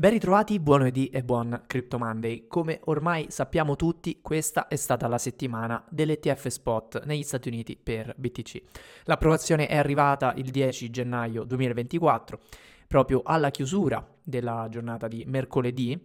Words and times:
Ben 0.00 0.12
ritrovati, 0.12 0.58
buon 0.60 0.78
lunedì 0.78 1.08
e 1.08 1.22
buon 1.22 1.64
Crypto 1.66 1.98
Monday. 1.98 2.46
Come 2.46 2.80
ormai 2.84 3.26
sappiamo 3.28 3.76
tutti, 3.76 4.20
questa 4.22 4.66
è 4.66 4.76
stata 4.76 5.06
la 5.08 5.18
settimana 5.18 5.84
dell'ETF 5.90 6.46
spot 6.46 7.04
negli 7.04 7.22
Stati 7.22 7.48
Uniti 7.48 7.76
per 7.76 8.14
BTC. 8.16 8.62
L'approvazione 9.04 9.66
è 9.66 9.76
arrivata 9.76 10.32
il 10.38 10.50
10 10.50 10.88
gennaio 10.88 11.44
2024, 11.44 12.40
proprio 12.86 13.20
alla 13.22 13.50
chiusura 13.50 14.02
della 14.24 14.68
giornata 14.70 15.06
di 15.06 15.22
mercoledì 15.26 16.00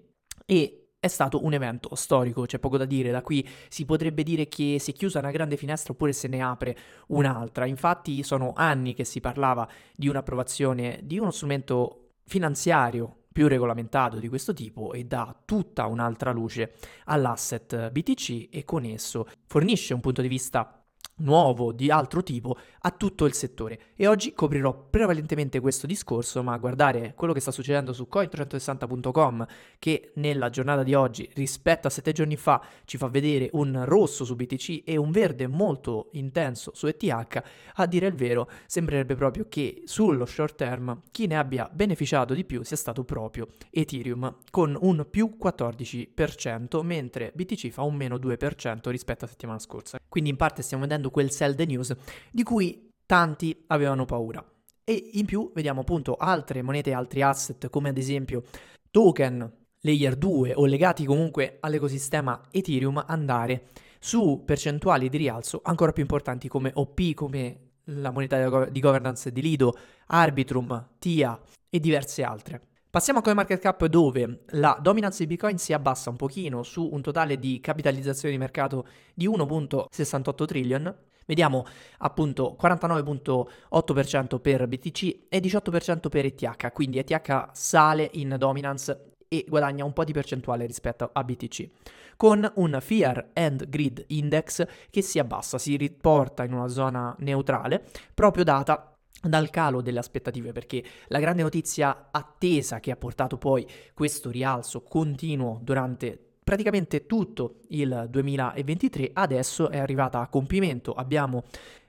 e 0.46 0.88
è 1.00 1.08
stato 1.08 1.46
un 1.46 1.54
evento 1.54 1.96
storico, 1.96 2.46
c'è 2.46 2.60
poco 2.60 2.76
da 2.76 2.84
dire, 2.84 3.12
da 3.12 3.22
qui 3.22 3.48
si 3.70 3.86
potrebbe 3.86 4.24
dire 4.24 4.50
che 4.50 4.76
si 4.78 4.92
è 4.92 4.94
chiusa 4.94 5.20
una 5.20 5.32
grande 5.32 5.56
finestra 5.56 5.94
oppure 5.94 6.12
se 6.12 6.28
ne 6.28 6.42
apre 6.42 6.76
un'altra. 7.08 7.66
Infatti 7.66 8.24
sono 8.24 8.52
anni 8.58 8.94
che 8.94 9.06
si 9.06 9.22
parlava 9.22 9.66
di 9.96 10.10
un'approvazione 10.10 11.00
di 11.02 11.18
uno 11.18 11.32
strumento 11.32 12.10
finanziario 12.26 13.20
più 13.36 13.50
regolamentato 13.50 14.18
di 14.18 14.30
questo 14.30 14.54
tipo 14.54 14.94
e 14.94 15.04
dà 15.04 15.36
tutta 15.44 15.88
un'altra 15.88 16.32
luce 16.32 16.76
all'asset 17.04 17.92
BTC 17.92 18.48
e 18.50 18.64
con 18.64 18.86
esso 18.86 19.28
fornisce 19.46 19.94
un 19.94 20.00
punto 20.00 20.22
di 20.22 20.30
vista 20.30 20.85
nuovo 21.18 21.72
di 21.72 21.90
altro 21.90 22.24
tipo 22.24 22.58
a 22.80 22.92
tutto 22.92 23.26
il 23.26 23.34
settore. 23.34 23.80
E 23.96 24.08
oggi 24.08 24.34
coprirò 24.34 24.88
prevalentemente 24.90 25.60
questo 25.60 25.88
discorso 25.88 26.44
ma 26.44 26.58
guardare 26.58 27.14
quello 27.16 27.34
che 27.34 27.40
sta 27.40 27.52
succedendo 27.52 27.94
su 27.94 28.08
coin360.com 28.12 29.46
che 29.80 30.12
nella 30.16 30.50
giornata 30.50 30.84
di 30.84 30.94
oggi 30.94 31.30
rispetto 31.34 31.88
a 31.88 31.90
sette 31.90 32.12
giorni 32.12 32.36
fa 32.36 32.62
ci 32.86 32.98
fa 32.98 33.08
vedere 33.08 33.50
un 33.54 33.84
rosso 33.86 34.26
su 34.26 34.36
BTC 34.36 34.82
e 34.86 34.98
un 34.98 35.12
verde 35.12 35.48
molto 35.48 36.10
intenso 36.14 36.72
su 36.74 36.88
ETH 36.88 37.42
a 37.76 37.86
dire 37.86 38.08
il 38.08 38.14
vero 38.14 38.50
sembrerebbe 38.66 39.16
proprio 39.16 39.46
che 39.50 39.84
sullo 39.86 40.26
short 40.26 40.56
term 40.56 41.02
chi 41.12 41.28
ne 41.28 41.38
abbia 41.38 41.70
beneficiato 41.72 42.34
di 42.34 42.46
più 42.46 42.64
sia 42.64 42.78
stato 42.78 43.04
proprio 43.04 43.48
Ethereum 43.70 44.38
con 44.50 44.78
un 44.80 45.06
più 45.10 45.36
14% 45.42 46.84
mentre 46.84 47.32
BTC 47.34 47.70
fa 47.70 47.84
un 47.84 47.96
meno 47.96 48.18
2% 48.18 48.90
rispetto 48.90 49.24
alla 49.24 49.32
settimana 49.32 49.60
scorsa. 49.60 50.00
Quindi 50.08 50.30
in 50.30 50.36
parte 50.36 50.62
stiamo 50.62 50.84
vedendo 50.84 51.05
quel 51.12 51.32
sell 51.32 51.56
the 51.56 51.66
news 51.66 51.96
di 52.32 52.44
cui 52.44 52.92
tanti 53.06 53.64
avevano 53.68 54.06
paura. 54.06 54.44
E 54.84 55.10
in 55.14 55.26
più 55.26 55.52
vediamo 55.54 55.82
appunto 55.82 56.16
altre 56.16 56.62
monete, 56.62 56.94
altri 56.94 57.22
asset 57.22 57.70
come 57.70 57.90
ad 57.90 57.98
esempio 57.98 58.44
token, 58.92 59.52
layer 59.82 60.16
2 60.16 60.54
o 60.56 60.66
legati 60.66 61.06
comunque 61.06 61.58
all'ecosistema 61.60 62.42
Ethereum 62.52 63.04
andare 63.08 63.70
su 64.00 64.44
percentuali 64.46 65.10
di 65.10 65.18
rialzo 65.18 65.62
ancora 65.64 65.92
più 65.92 66.04
importanti 66.04 66.48
come 66.48 66.72
OP, 66.74 67.14
come 67.14 67.60
la 67.86 68.12
moneta 68.12 68.66
di 68.66 68.80
governance 68.80 69.32
di 69.32 69.42
Lido, 69.42 69.76
Arbitrum, 70.08 70.90
TIA 71.00 71.40
e 71.70 71.80
diverse 71.80 72.24
altre. 72.24 72.62
Passiamo 72.96 73.20
a 73.20 73.22
CoinMarketCap 73.24 73.88
dove 73.88 74.44
la 74.52 74.80
dominance 74.82 75.18
di 75.18 75.28
Bitcoin 75.28 75.58
si 75.58 75.74
abbassa 75.74 76.10
un 76.10 76.16
pochino 76.16 76.64
su 76.64 76.88
un 76.94 77.02
totale 77.02 77.38
di 77.38 77.60
capitalizzazione 77.60 78.34
di 78.34 78.40
mercato 78.40 78.88
di 79.14 79.28
1.68 79.28 80.46
trillion. 80.46 80.96
Vediamo 81.26 81.66
appunto 81.98 82.56
49.8% 82.58 84.40
per 84.40 84.66
BTC 84.66 85.26
e 85.28 85.40
18% 85.40 86.08
per 86.08 86.24
ETH, 86.24 86.72
quindi 86.72 86.98
ETH 86.98 87.50
sale 87.52 88.12
in 88.14 88.34
dominance 88.40 89.12
e 89.28 89.44
guadagna 89.46 89.84
un 89.84 89.92
po' 89.92 90.06
di 90.06 90.14
percentuale 90.14 90.66
rispetto 90.66 91.10
a 91.12 91.22
BTC, 91.22 91.70
con 92.16 92.50
un 92.56 92.78
Fear 92.80 93.32
and 93.34 93.68
Grid 93.68 94.06
Index 94.08 94.66
che 94.90 95.02
si 95.02 95.20
abbassa, 95.20 95.58
si 95.58 95.76
riporta 95.76 96.46
in 96.46 96.54
una 96.54 96.70
zona 96.70 97.14
neutrale, 97.20 97.84
proprio 98.14 98.46
data 98.46 98.95
dal 99.28 99.50
calo 99.50 99.82
delle 99.82 100.00
aspettative 100.00 100.52
perché 100.52 100.84
la 101.08 101.20
grande 101.20 101.42
notizia 101.42 102.10
attesa 102.12 102.80
che 102.80 102.92
ha 102.92 102.96
portato 102.96 103.38
poi 103.38 103.68
questo 103.94 104.30
rialzo 104.30 104.82
continuo 104.82 105.60
durante 105.62 106.20
praticamente 106.44 107.06
tutto 107.06 107.62
il 107.70 108.08
2023 108.10 109.12
adesso 109.14 109.70
è 109.70 109.80
arrivata 109.80 110.20
a 110.20 110.28
compimento. 110.28 110.94
Abbiamo 110.94 111.44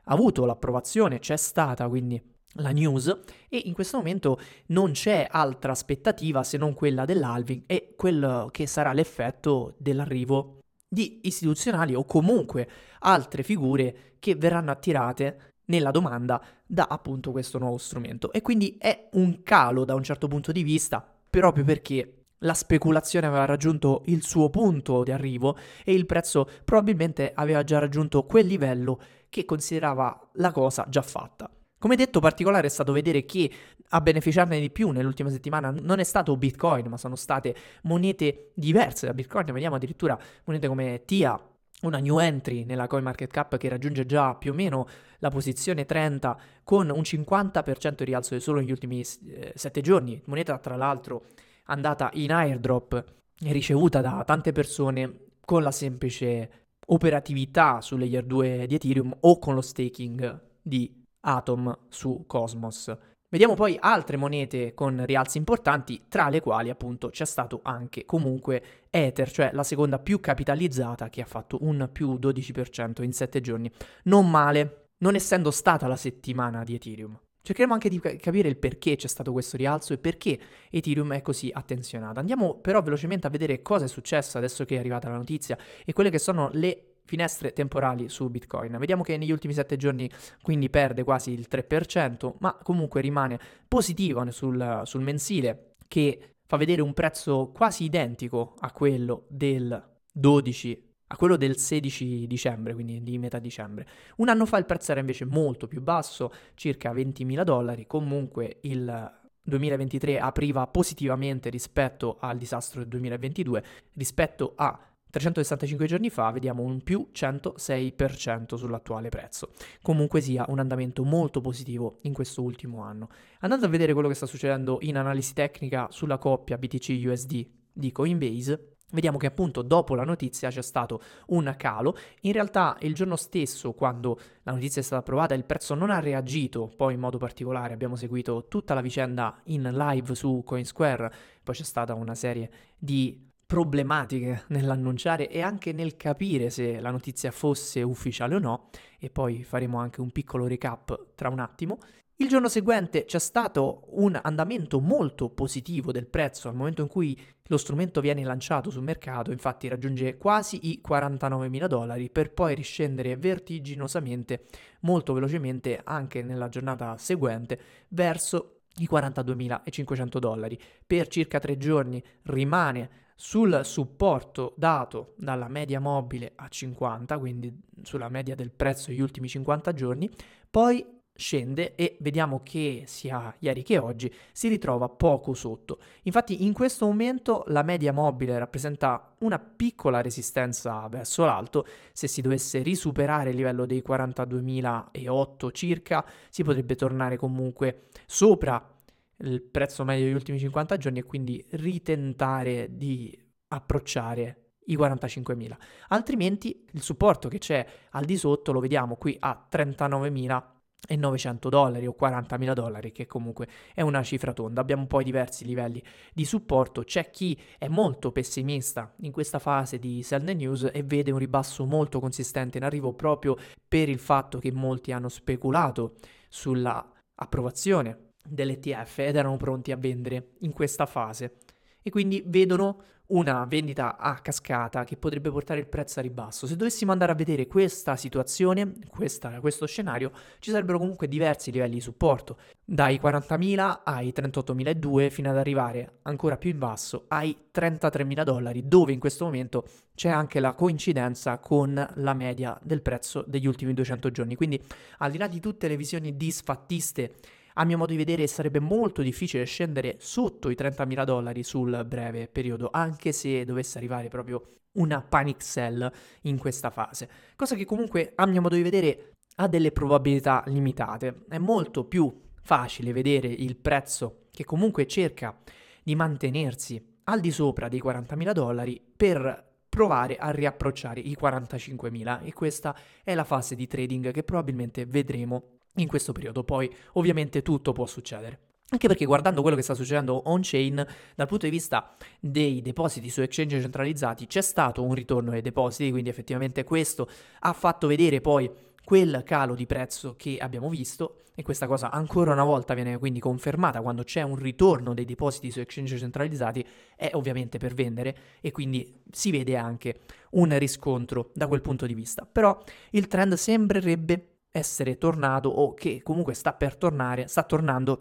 avuto 0.04 0.44
l'approvazione 0.44 1.18
c'è 1.18 1.36
stata 1.36 1.88
quindi 1.88 2.20
la 2.58 2.70
news 2.70 3.20
e 3.48 3.62
in 3.64 3.74
questo 3.74 3.98
momento 3.98 4.40
non 4.68 4.92
c'è 4.92 5.26
altra 5.30 5.72
aspettativa 5.72 6.42
se 6.42 6.56
non 6.56 6.74
quella 6.74 7.04
dell'halving 7.04 7.64
e 7.66 7.94
quello 7.96 8.48
che 8.50 8.66
sarà 8.66 8.92
l'effetto 8.92 9.74
dell'arrivo 9.78 10.60
di 10.88 11.20
istituzionali 11.24 11.94
o 11.94 12.04
comunque 12.04 12.68
altre 13.00 13.42
figure 13.42 14.14
che 14.18 14.36
verranno 14.36 14.70
attirate 14.70 15.55
nella 15.66 15.90
domanda 15.90 16.42
da 16.66 16.86
appunto 16.88 17.30
questo 17.30 17.58
nuovo 17.58 17.78
strumento. 17.78 18.32
E 18.32 18.42
quindi 18.42 18.76
è 18.78 19.08
un 19.12 19.42
calo 19.42 19.84
da 19.84 19.94
un 19.94 20.02
certo 20.02 20.28
punto 20.28 20.52
di 20.52 20.62
vista, 20.62 21.06
proprio 21.30 21.64
perché 21.64 22.12
la 22.40 22.54
speculazione 22.54 23.26
aveva 23.26 23.44
raggiunto 23.44 24.02
il 24.06 24.22
suo 24.22 24.50
punto 24.50 25.02
di 25.02 25.10
arrivo 25.10 25.56
e 25.84 25.94
il 25.94 26.06
prezzo 26.06 26.48
probabilmente 26.64 27.32
aveva 27.34 27.64
già 27.64 27.78
raggiunto 27.78 28.24
quel 28.24 28.46
livello 28.46 29.00
che 29.28 29.44
considerava 29.44 30.30
la 30.34 30.52
cosa 30.52 30.86
già 30.88 31.02
fatta. 31.02 31.50
Come 31.78 31.96
detto, 31.96 32.20
particolare 32.20 32.66
è 32.66 32.70
stato 32.70 32.92
vedere 32.92 33.24
che 33.24 33.50
a 33.90 34.00
beneficiarne 34.00 34.58
di 34.58 34.70
più 34.70 34.90
nell'ultima 34.90 35.30
settimana 35.30 35.70
non 35.70 35.98
è 35.98 36.04
stato 36.04 36.36
Bitcoin, 36.36 36.86
ma 36.88 36.96
sono 36.96 37.16
state 37.16 37.54
monete 37.82 38.50
diverse 38.54 39.06
da 39.06 39.14
Bitcoin. 39.14 39.46
Vediamo 39.52 39.76
addirittura 39.76 40.18
monete 40.44 40.68
come 40.68 41.02
TIA, 41.04 41.38
una 41.86 41.98
new 41.98 42.18
entry 42.18 42.64
nella 42.64 42.86
CoinMarketCap 42.86 43.56
che 43.56 43.68
raggiunge 43.68 44.06
già 44.06 44.34
più 44.34 44.52
o 44.52 44.54
meno 44.54 44.86
la 45.18 45.30
posizione 45.30 45.86
30 45.86 46.38
con 46.62 46.90
un 46.90 47.00
50% 47.00 47.94
di 47.96 48.04
rialzo 48.04 48.38
solo 48.38 48.60
negli 48.60 48.70
ultimi 48.70 49.00
eh, 49.00 49.52
7 49.54 49.80
giorni, 49.80 50.20
moneta 50.26 50.58
tra 50.58 50.76
l'altro 50.76 51.24
andata 51.64 52.10
in 52.14 52.32
airdrop 52.32 53.04
e 53.38 53.52
ricevuta 53.52 54.00
da 54.00 54.22
tante 54.24 54.52
persone 54.52 55.24
con 55.44 55.62
la 55.62 55.70
semplice 55.70 56.50
operatività 56.86 57.80
su 57.80 57.96
layer 57.96 58.24
2 58.24 58.66
di 58.66 58.74
Ethereum 58.74 59.16
o 59.20 59.38
con 59.38 59.54
lo 59.54 59.60
staking 59.60 60.40
di 60.62 61.04
Atom 61.20 61.76
su 61.88 62.24
Cosmos. 62.26 62.96
Vediamo 63.36 63.52
poi 63.54 63.76
altre 63.78 64.16
monete 64.16 64.72
con 64.72 65.04
rialzi 65.04 65.36
importanti, 65.36 66.06
tra 66.08 66.30
le 66.30 66.40
quali 66.40 66.70
appunto 66.70 67.10
c'è 67.10 67.26
stato 67.26 67.60
anche 67.62 68.06
comunque 68.06 68.86
Ether, 68.88 69.30
cioè 69.30 69.50
la 69.52 69.62
seconda 69.62 69.98
più 69.98 70.20
capitalizzata 70.20 71.10
che 71.10 71.20
ha 71.20 71.26
fatto 71.26 71.58
un 71.60 71.86
più 71.92 72.14
12% 72.14 73.02
in 73.02 73.12
7 73.12 73.42
giorni. 73.42 73.70
Non 74.04 74.30
male, 74.30 74.86
non 75.00 75.16
essendo 75.16 75.50
stata 75.50 75.86
la 75.86 75.96
settimana 75.96 76.64
di 76.64 76.76
Ethereum. 76.76 77.20
Cercheremo 77.42 77.74
anche 77.74 77.90
di 77.90 78.00
capire 78.00 78.48
il 78.48 78.56
perché 78.56 78.96
c'è 78.96 79.06
stato 79.06 79.32
questo 79.32 79.58
rialzo 79.58 79.92
e 79.92 79.98
perché 79.98 80.38
Ethereum 80.70 81.12
è 81.12 81.20
così 81.20 81.50
attenzionata. 81.52 82.20
Andiamo 82.20 82.54
però 82.54 82.80
velocemente 82.80 83.26
a 83.26 83.30
vedere 83.30 83.60
cosa 83.60 83.84
è 83.84 83.88
successo 83.88 84.38
adesso 84.38 84.64
che 84.64 84.76
è 84.76 84.78
arrivata 84.78 85.10
la 85.10 85.16
notizia 85.16 85.58
e 85.84 85.92
quelle 85.92 86.08
che 86.08 86.18
sono 86.18 86.48
le 86.54 86.85
finestre 87.06 87.52
temporali 87.52 88.08
su 88.08 88.28
Bitcoin. 88.28 88.76
Vediamo 88.78 89.02
che 89.02 89.16
negli 89.16 89.30
ultimi 89.30 89.54
7 89.54 89.76
giorni 89.76 90.10
quindi 90.42 90.68
perde 90.68 91.04
quasi 91.04 91.32
il 91.32 91.46
3%, 91.50 92.34
ma 92.40 92.58
comunque 92.62 93.00
rimane 93.00 93.38
positivo 93.66 94.30
sul, 94.30 94.82
sul 94.84 95.02
mensile 95.02 95.74
che 95.88 96.34
fa 96.44 96.56
vedere 96.56 96.82
un 96.82 96.92
prezzo 96.92 97.50
quasi 97.54 97.84
identico 97.84 98.54
a 98.58 98.70
quello 98.72 99.24
del 99.28 99.94
12 100.12 100.84
a 101.08 101.16
quello 101.16 101.36
del 101.36 101.56
16 101.56 102.26
dicembre, 102.26 102.74
quindi 102.74 103.00
di 103.02 103.16
metà 103.18 103.38
dicembre. 103.38 103.86
Un 104.16 104.28
anno 104.28 104.44
fa 104.44 104.58
il 104.58 104.64
prezzo 104.64 104.90
era 104.90 105.00
invece 105.00 105.24
molto 105.24 105.68
più 105.68 105.80
basso, 105.80 106.32
circa 106.54 106.92
20.000 106.92 107.42
dollari, 107.44 107.86
comunque 107.86 108.58
il 108.62 109.20
2023 109.42 110.18
apriva 110.18 110.66
positivamente 110.66 111.48
rispetto 111.48 112.16
al 112.18 112.36
disastro 112.36 112.80
del 112.80 112.88
2022, 112.88 113.64
rispetto 113.94 114.54
a 114.56 114.78
365 115.16 115.86
giorni 115.86 116.10
fa 116.10 116.30
vediamo 116.30 116.62
un 116.62 116.82
più 116.82 117.08
106% 117.10 118.56
sull'attuale 118.56 119.08
prezzo. 119.08 119.48
Comunque 119.80 120.20
sia 120.20 120.44
un 120.48 120.58
andamento 120.58 121.04
molto 121.04 121.40
positivo 121.40 122.00
in 122.02 122.12
questo 122.12 122.42
ultimo 122.42 122.82
anno. 122.82 123.08
Andando 123.40 123.64
a 123.64 123.68
vedere 123.70 123.94
quello 123.94 124.08
che 124.08 124.14
sta 124.14 124.26
succedendo 124.26 124.76
in 124.82 124.98
analisi 124.98 125.32
tecnica 125.32 125.86
sulla 125.90 126.18
coppia 126.18 126.58
BTC-USD 126.58 127.48
di 127.72 127.92
Coinbase, 127.92 128.72
Vediamo 128.92 129.18
che 129.18 129.26
appunto 129.26 129.62
dopo 129.62 129.96
la 129.96 130.04
notizia 130.04 130.48
c'è 130.48 130.62
stato 130.62 131.02
un 131.28 131.52
calo. 131.58 131.96
In 132.20 132.32
realtà 132.32 132.76
il 132.82 132.94
giorno 132.94 133.16
stesso, 133.16 133.72
quando 133.72 134.16
la 134.44 134.52
notizia 134.52 134.80
è 134.80 134.84
stata 134.84 135.00
approvata, 135.00 135.34
il 135.34 135.44
prezzo 135.44 135.74
non 135.74 135.90
ha 135.90 135.98
reagito, 135.98 136.70
poi 136.76 136.94
in 136.94 137.00
modo 137.00 137.18
particolare 137.18 137.74
abbiamo 137.74 137.96
seguito 137.96 138.46
tutta 138.46 138.74
la 138.74 138.80
vicenda 138.80 139.40
in 139.46 139.62
live 139.72 140.14
su 140.14 140.42
Coinsquare, 140.44 141.12
poi 141.42 141.54
c'è 141.56 141.64
stata 141.64 141.94
una 141.94 142.14
serie 142.14 142.48
di 142.78 143.26
problematiche 143.46 144.42
nell'annunciare 144.48 145.28
e 145.30 145.40
anche 145.40 145.72
nel 145.72 145.96
capire 145.96 146.50
se 146.50 146.80
la 146.80 146.90
notizia 146.90 147.30
fosse 147.30 147.82
ufficiale 147.82 148.34
o 148.34 148.38
no, 148.38 148.70
e 148.98 149.08
poi 149.08 149.44
faremo 149.44 149.78
anche 149.78 150.00
un 150.00 150.10
piccolo 150.10 150.46
recap 150.46 151.14
tra 151.14 151.28
un 151.28 151.38
attimo. 151.38 151.78
Il 152.18 152.28
giorno 152.28 152.48
seguente 152.48 153.04
c'è 153.04 153.18
stato 153.18 153.82
un 153.90 154.18
andamento 154.20 154.80
molto 154.80 155.28
positivo 155.28 155.92
del 155.92 156.06
prezzo 156.06 156.48
al 156.48 156.54
momento 156.54 156.80
in 156.80 156.88
cui 156.88 157.20
lo 157.48 157.58
strumento 157.58 158.00
viene 158.00 158.24
lanciato 158.24 158.70
sul 158.70 158.82
mercato, 158.82 159.30
infatti 159.30 159.68
raggiunge 159.68 160.16
quasi 160.16 160.70
i 160.70 160.80
49 160.80 161.48
mila 161.50 161.66
dollari 161.66 162.08
per 162.10 162.32
poi 162.32 162.54
riscendere 162.54 163.16
vertiginosamente, 163.16 164.46
molto 164.80 165.12
velocemente 165.12 165.78
anche 165.84 166.22
nella 166.22 166.48
giornata 166.48 166.96
seguente, 166.96 167.60
verso 167.88 168.62
i 168.78 168.88
42.500 168.90 170.18
dollari. 170.18 170.58
Per 170.86 171.08
circa 171.08 171.38
tre 171.38 171.58
giorni 171.58 172.02
rimane 172.22 173.04
sul 173.16 173.62
supporto 173.64 174.52
dato 174.56 175.14
dalla 175.16 175.48
media 175.48 175.80
mobile 175.80 176.32
a 176.36 176.48
50, 176.48 177.18
quindi 177.18 177.52
sulla 177.82 178.10
media 178.10 178.34
del 178.34 178.52
prezzo 178.52 178.90
degli 178.90 179.00
ultimi 179.00 179.26
50 179.26 179.72
giorni, 179.72 180.08
poi 180.50 180.94
scende 181.16 181.74
e 181.74 181.96
vediamo 182.00 182.42
che 182.42 182.84
sia 182.86 183.34
ieri 183.38 183.62
che 183.62 183.78
oggi 183.78 184.12
si 184.32 184.48
ritrova 184.48 184.88
poco 184.88 185.32
sotto. 185.34 185.78
Infatti 186.02 186.44
in 186.44 186.52
questo 186.52 186.86
momento 186.86 187.42
la 187.48 187.62
media 187.62 187.92
mobile 187.92 188.38
rappresenta 188.38 189.14
una 189.20 189.38
piccola 189.38 190.02
resistenza 190.02 190.86
verso 190.88 191.24
l'alto, 191.24 191.66
se 191.92 192.06
si 192.06 192.20
dovesse 192.20 192.60
risuperare 192.60 193.30
il 193.30 193.36
livello 193.36 193.66
dei 193.66 193.82
42.008 193.86 195.52
circa 195.52 196.04
si 196.28 196.44
potrebbe 196.44 196.76
tornare 196.76 197.16
comunque 197.16 197.86
sopra 198.04 198.74
il 199.18 199.42
prezzo 199.42 199.84
medio 199.84 200.04
degli 200.04 200.14
ultimi 200.14 200.38
50 200.38 200.76
giorni 200.76 200.98
e 200.98 201.04
quindi 201.04 201.44
ritentare 201.50 202.68
di 202.70 203.16
approcciare 203.48 204.46
i 204.66 204.76
45.000. 204.76 205.56
Altrimenti 205.88 206.66
il 206.72 206.82
supporto 206.82 207.28
che 207.28 207.38
c'è 207.38 207.66
al 207.90 208.04
di 208.04 208.16
sotto 208.16 208.52
lo 208.52 208.60
vediamo 208.60 208.96
qui 208.96 209.16
a 209.18 209.46
39.900 209.50 211.48
dollari 211.48 211.86
o 211.86 211.94
40.000 211.98 212.52
dollari, 212.52 212.92
che 212.92 213.06
comunque 213.06 213.48
è 213.74 213.82
una 213.82 214.02
cifra 214.02 214.32
tonda. 214.32 214.60
Abbiamo 214.60 214.86
poi 214.86 215.04
diversi 215.04 215.44
livelli 215.44 215.82
di 216.12 216.24
supporto. 216.24 216.82
C'è 216.82 217.10
chi 217.10 217.40
è 217.58 217.68
molto 217.68 218.10
pessimista 218.12 218.92
in 219.00 219.12
questa 219.12 219.38
fase 219.38 219.78
di 219.78 220.02
sell 220.02 220.24
the 220.24 220.34
news 220.34 220.68
e 220.72 220.82
vede 220.82 221.12
un 221.12 221.18
ribasso 221.18 221.64
molto 221.64 222.00
consistente 222.00 222.58
in 222.58 222.64
arrivo 222.64 222.92
proprio 222.92 223.36
per 223.68 223.88
il 223.88 224.00
fatto 224.00 224.38
che 224.38 224.52
molti 224.52 224.92
hanno 224.92 225.08
speculato 225.08 225.94
sulla 226.28 226.84
approvazione 227.14 228.05
dell'ETF 228.28 228.98
ed 228.98 229.16
erano 229.16 229.36
pronti 229.36 229.72
a 229.72 229.76
vendere 229.76 230.32
in 230.40 230.52
questa 230.52 230.86
fase 230.86 231.36
e 231.82 231.90
quindi 231.90 232.22
vedono 232.26 232.82
una 233.08 233.44
vendita 233.44 233.96
a 233.96 234.18
cascata 234.18 234.84
che 234.84 234.96
potrebbe 234.96 235.30
portare 235.30 235.60
il 235.60 235.68
prezzo 235.68 236.00
a 236.00 236.02
ribasso. 236.02 236.46
Se 236.46 236.56
dovessimo 236.56 236.92
andare 236.92 237.12
a 237.12 237.14
vedere 237.14 237.46
questa 237.46 237.96
situazione, 237.96 238.72
questa, 238.88 239.38
questo 239.40 239.66
scenario, 239.66 240.10
ci 240.40 240.50
sarebbero 240.50 240.78
comunque 240.78 241.06
diversi 241.06 241.52
livelli 241.52 241.74
di 241.74 241.80
supporto, 241.80 242.38
dai 242.64 242.98
40.000 243.00 243.80
ai 243.84 244.12
38.002 244.16 245.10
fino 245.10 245.30
ad 245.30 245.36
arrivare 245.36 245.98
ancora 246.02 246.36
più 246.36 246.50
in 246.50 246.58
basso 246.58 247.04
ai 247.08 247.36
33.000 247.54 248.22
dollari, 248.24 248.66
dove 248.66 248.92
in 248.92 248.98
questo 248.98 249.24
momento 249.24 249.64
c'è 249.94 250.08
anche 250.08 250.40
la 250.40 250.54
coincidenza 250.54 251.38
con 251.38 251.88
la 251.94 252.14
media 252.14 252.58
del 252.62 252.82
prezzo 252.82 253.24
degli 253.26 253.46
ultimi 253.46 253.72
200 253.72 254.10
giorni. 254.10 254.34
Quindi 254.34 254.60
al 254.98 255.12
di 255.12 255.18
là 255.18 255.28
di 255.28 255.38
tutte 255.38 255.68
le 255.68 255.76
visioni 255.76 256.16
disfattiste 256.16 257.14
a 257.58 257.64
mio 257.64 257.78
modo 257.78 257.92
di 257.92 257.98
vedere 257.98 258.26
sarebbe 258.26 258.60
molto 258.60 259.02
difficile 259.02 259.44
scendere 259.44 259.96
sotto 259.98 260.50
i 260.50 260.54
30.000 260.54 261.04
dollari 261.04 261.42
sul 261.42 261.84
breve 261.86 262.28
periodo, 262.28 262.68
anche 262.70 263.12
se 263.12 263.44
dovesse 263.44 263.78
arrivare 263.78 264.08
proprio 264.08 264.56
una 264.72 265.00
panic 265.00 265.42
sell 265.42 265.90
in 266.22 266.38
questa 266.38 266.70
fase. 266.70 267.08
Cosa 267.34 267.54
che 267.54 267.64
comunque, 267.64 268.12
a 268.14 268.26
mio 268.26 268.42
modo 268.42 268.56
di 268.56 268.62
vedere, 268.62 269.12
ha 269.36 269.48
delle 269.48 269.72
probabilità 269.72 270.42
limitate. 270.46 271.24
È 271.28 271.38
molto 271.38 271.84
più 271.84 272.24
facile 272.42 272.92
vedere 272.92 273.28
il 273.28 273.56
prezzo 273.56 274.26
che 274.30 274.44
comunque 274.44 274.86
cerca 274.86 275.36
di 275.82 275.94
mantenersi 275.94 276.94
al 277.04 277.20
di 277.20 277.30
sopra 277.30 277.68
dei 277.68 277.80
40.000 277.82 278.32
dollari 278.32 278.82
per 278.96 279.44
provare 279.68 280.16
a 280.16 280.30
riapprocciare 280.30 281.00
i 281.00 281.16
45.000 281.20 282.24
e 282.24 282.32
questa 282.32 282.76
è 283.02 283.14
la 283.14 283.24
fase 283.24 283.54
di 283.54 283.66
trading 283.66 284.10
che 284.10 284.22
probabilmente 284.22 284.86
vedremo 284.86 285.55
in 285.76 285.88
questo 285.88 286.12
periodo. 286.12 286.44
Poi 286.44 286.72
ovviamente 286.92 287.42
tutto 287.42 287.72
può 287.72 287.86
succedere. 287.86 288.40
Anche 288.68 288.88
perché 288.88 289.04
guardando 289.04 289.42
quello 289.42 289.56
che 289.56 289.62
sta 289.62 289.74
succedendo 289.74 290.22
on-chain, 290.28 290.84
dal 291.14 291.28
punto 291.28 291.44
di 291.44 291.52
vista 291.52 291.94
dei 292.18 292.62
depositi 292.62 293.08
su 293.10 293.20
exchange 293.20 293.60
centralizzati, 293.60 294.26
c'è 294.26 294.40
stato 294.40 294.82
un 294.82 294.92
ritorno 294.92 295.30
dei 295.30 295.40
depositi, 295.40 295.90
quindi 295.92 296.10
effettivamente 296.10 296.64
questo 296.64 297.08
ha 297.40 297.52
fatto 297.52 297.86
vedere 297.86 298.20
poi 298.20 298.50
quel 298.84 299.22
calo 299.24 299.54
di 299.54 299.66
prezzo 299.66 300.14
che 300.16 300.38
abbiamo 300.38 300.68
visto 300.68 301.22
e 301.36 301.42
questa 301.42 301.66
cosa 301.66 301.90
ancora 301.90 302.32
una 302.32 302.44
volta 302.44 302.72
viene 302.72 302.98
quindi 302.98 303.20
confermata 303.20 303.82
quando 303.82 304.04
c'è 304.04 304.22
un 304.22 304.36
ritorno 304.36 304.94
dei 304.94 305.04
depositi 305.04 305.50
su 305.50 305.60
exchange 305.60 305.98
centralizzati 305.98 306.64
è 306.96 307.10
ovviamente 307.12 307.58
per 307.58 307.74
vendere 307.74 308.16
e 308.40 308.50
quindi 308.52 309.02
si 309.10 309.30
vede 309.30 309.56
anche 309.56 310.00
un 310.30 310.58
riscontro 310.58 311.30
da 311.34 311.46
quel 311.46 311.60
punto 311.60 311.86
di 311.86 311.94
vista. 311.94 312.26
Però 312.30 312.58
il 312.90 313.06
trend 313.06 313.34
sembrerebbe 313.34 314.35
essere 314.56 314.98
tornato 314.98 315.48
o 315.48 315.74
che 315.74 316.02
comunque 316.02 316.34
sta 316.34 316.52
per 316.52 316.76
tornare, 316.76 317.28
sta 317.28 317.42
tornando 317.42 318.00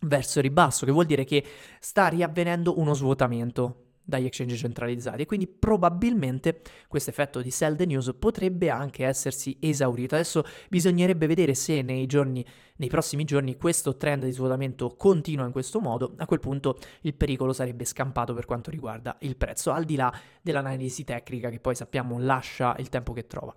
verso 0.00 0.38
il 0.38 0.44
ribasso, 0.44 0.84
che 0.84 0.92
vuol 0.92 1.06
dire 1.06 1.24
che 1.24 1.44
sta 1.80 2.08
riavvenendo 2.08 2.78
uno 2.78 2.94
svuotamento 2.94 3.82
dagli 4.08 4.26
exchange 4.26 4.56
centralizzati 4.56 5.22
e 5.22 5.26
quindi 5.26 5.48
probabilmente 5.48 6.60
questo 6.86 7.10
effetto 7.10 7.42
di 7.42 7.50
sell 7.50 7.74
the 7.74 7.86
news 7.86 8.14
potrebbe 8.16 8.70
anche 8.70 9.04
essersi 9.04 9.56
esaurito. 9.58 10.14
Adesso 10.14 10.44
bisognerebbe 10.68 11.26
vedere 11.26 11.54
se 11.54 11.82
nei 11.82 12.06
giorni 12.06 12.44
nei 12.76 12.88
prossimi 12.88 13.24
giorni 13.24 13.56
questo 13.56 13.96
trend 13.96 14.24
di 14.24 14.30
svuotamento 14.32 14.94
continua 14.96 15.46
in 15.46 15.52
questo 15.52 15.80
modo, 15.80 16.12
a 16.18 16.26
quel 16.26 16.40
punto 16.40 16.78
il 17.02 17.14
pericolo 17.14 17.54
sarebbe 17.54 17.84
scampato 17.84 18.34
per 18.34 18.44
quanto 18.44 18.70
riguarda 18.70 19.16
il 19.20 19.36
prezzo, 19.36 19.72
al 19.72 19.84
di 19.84 19.96
là 19.96 20.12
dell'analisi 20.42 21.02
tecnica 21.02 21.48
che 21.48 21.58
poi 21.58 21.74
sappiamo 21.74 22.18
lascia 22.18 22.76
il 22.78 22.90
tempo 22.90 23.12
che 23.12 23.26
trova. 23.26 23.54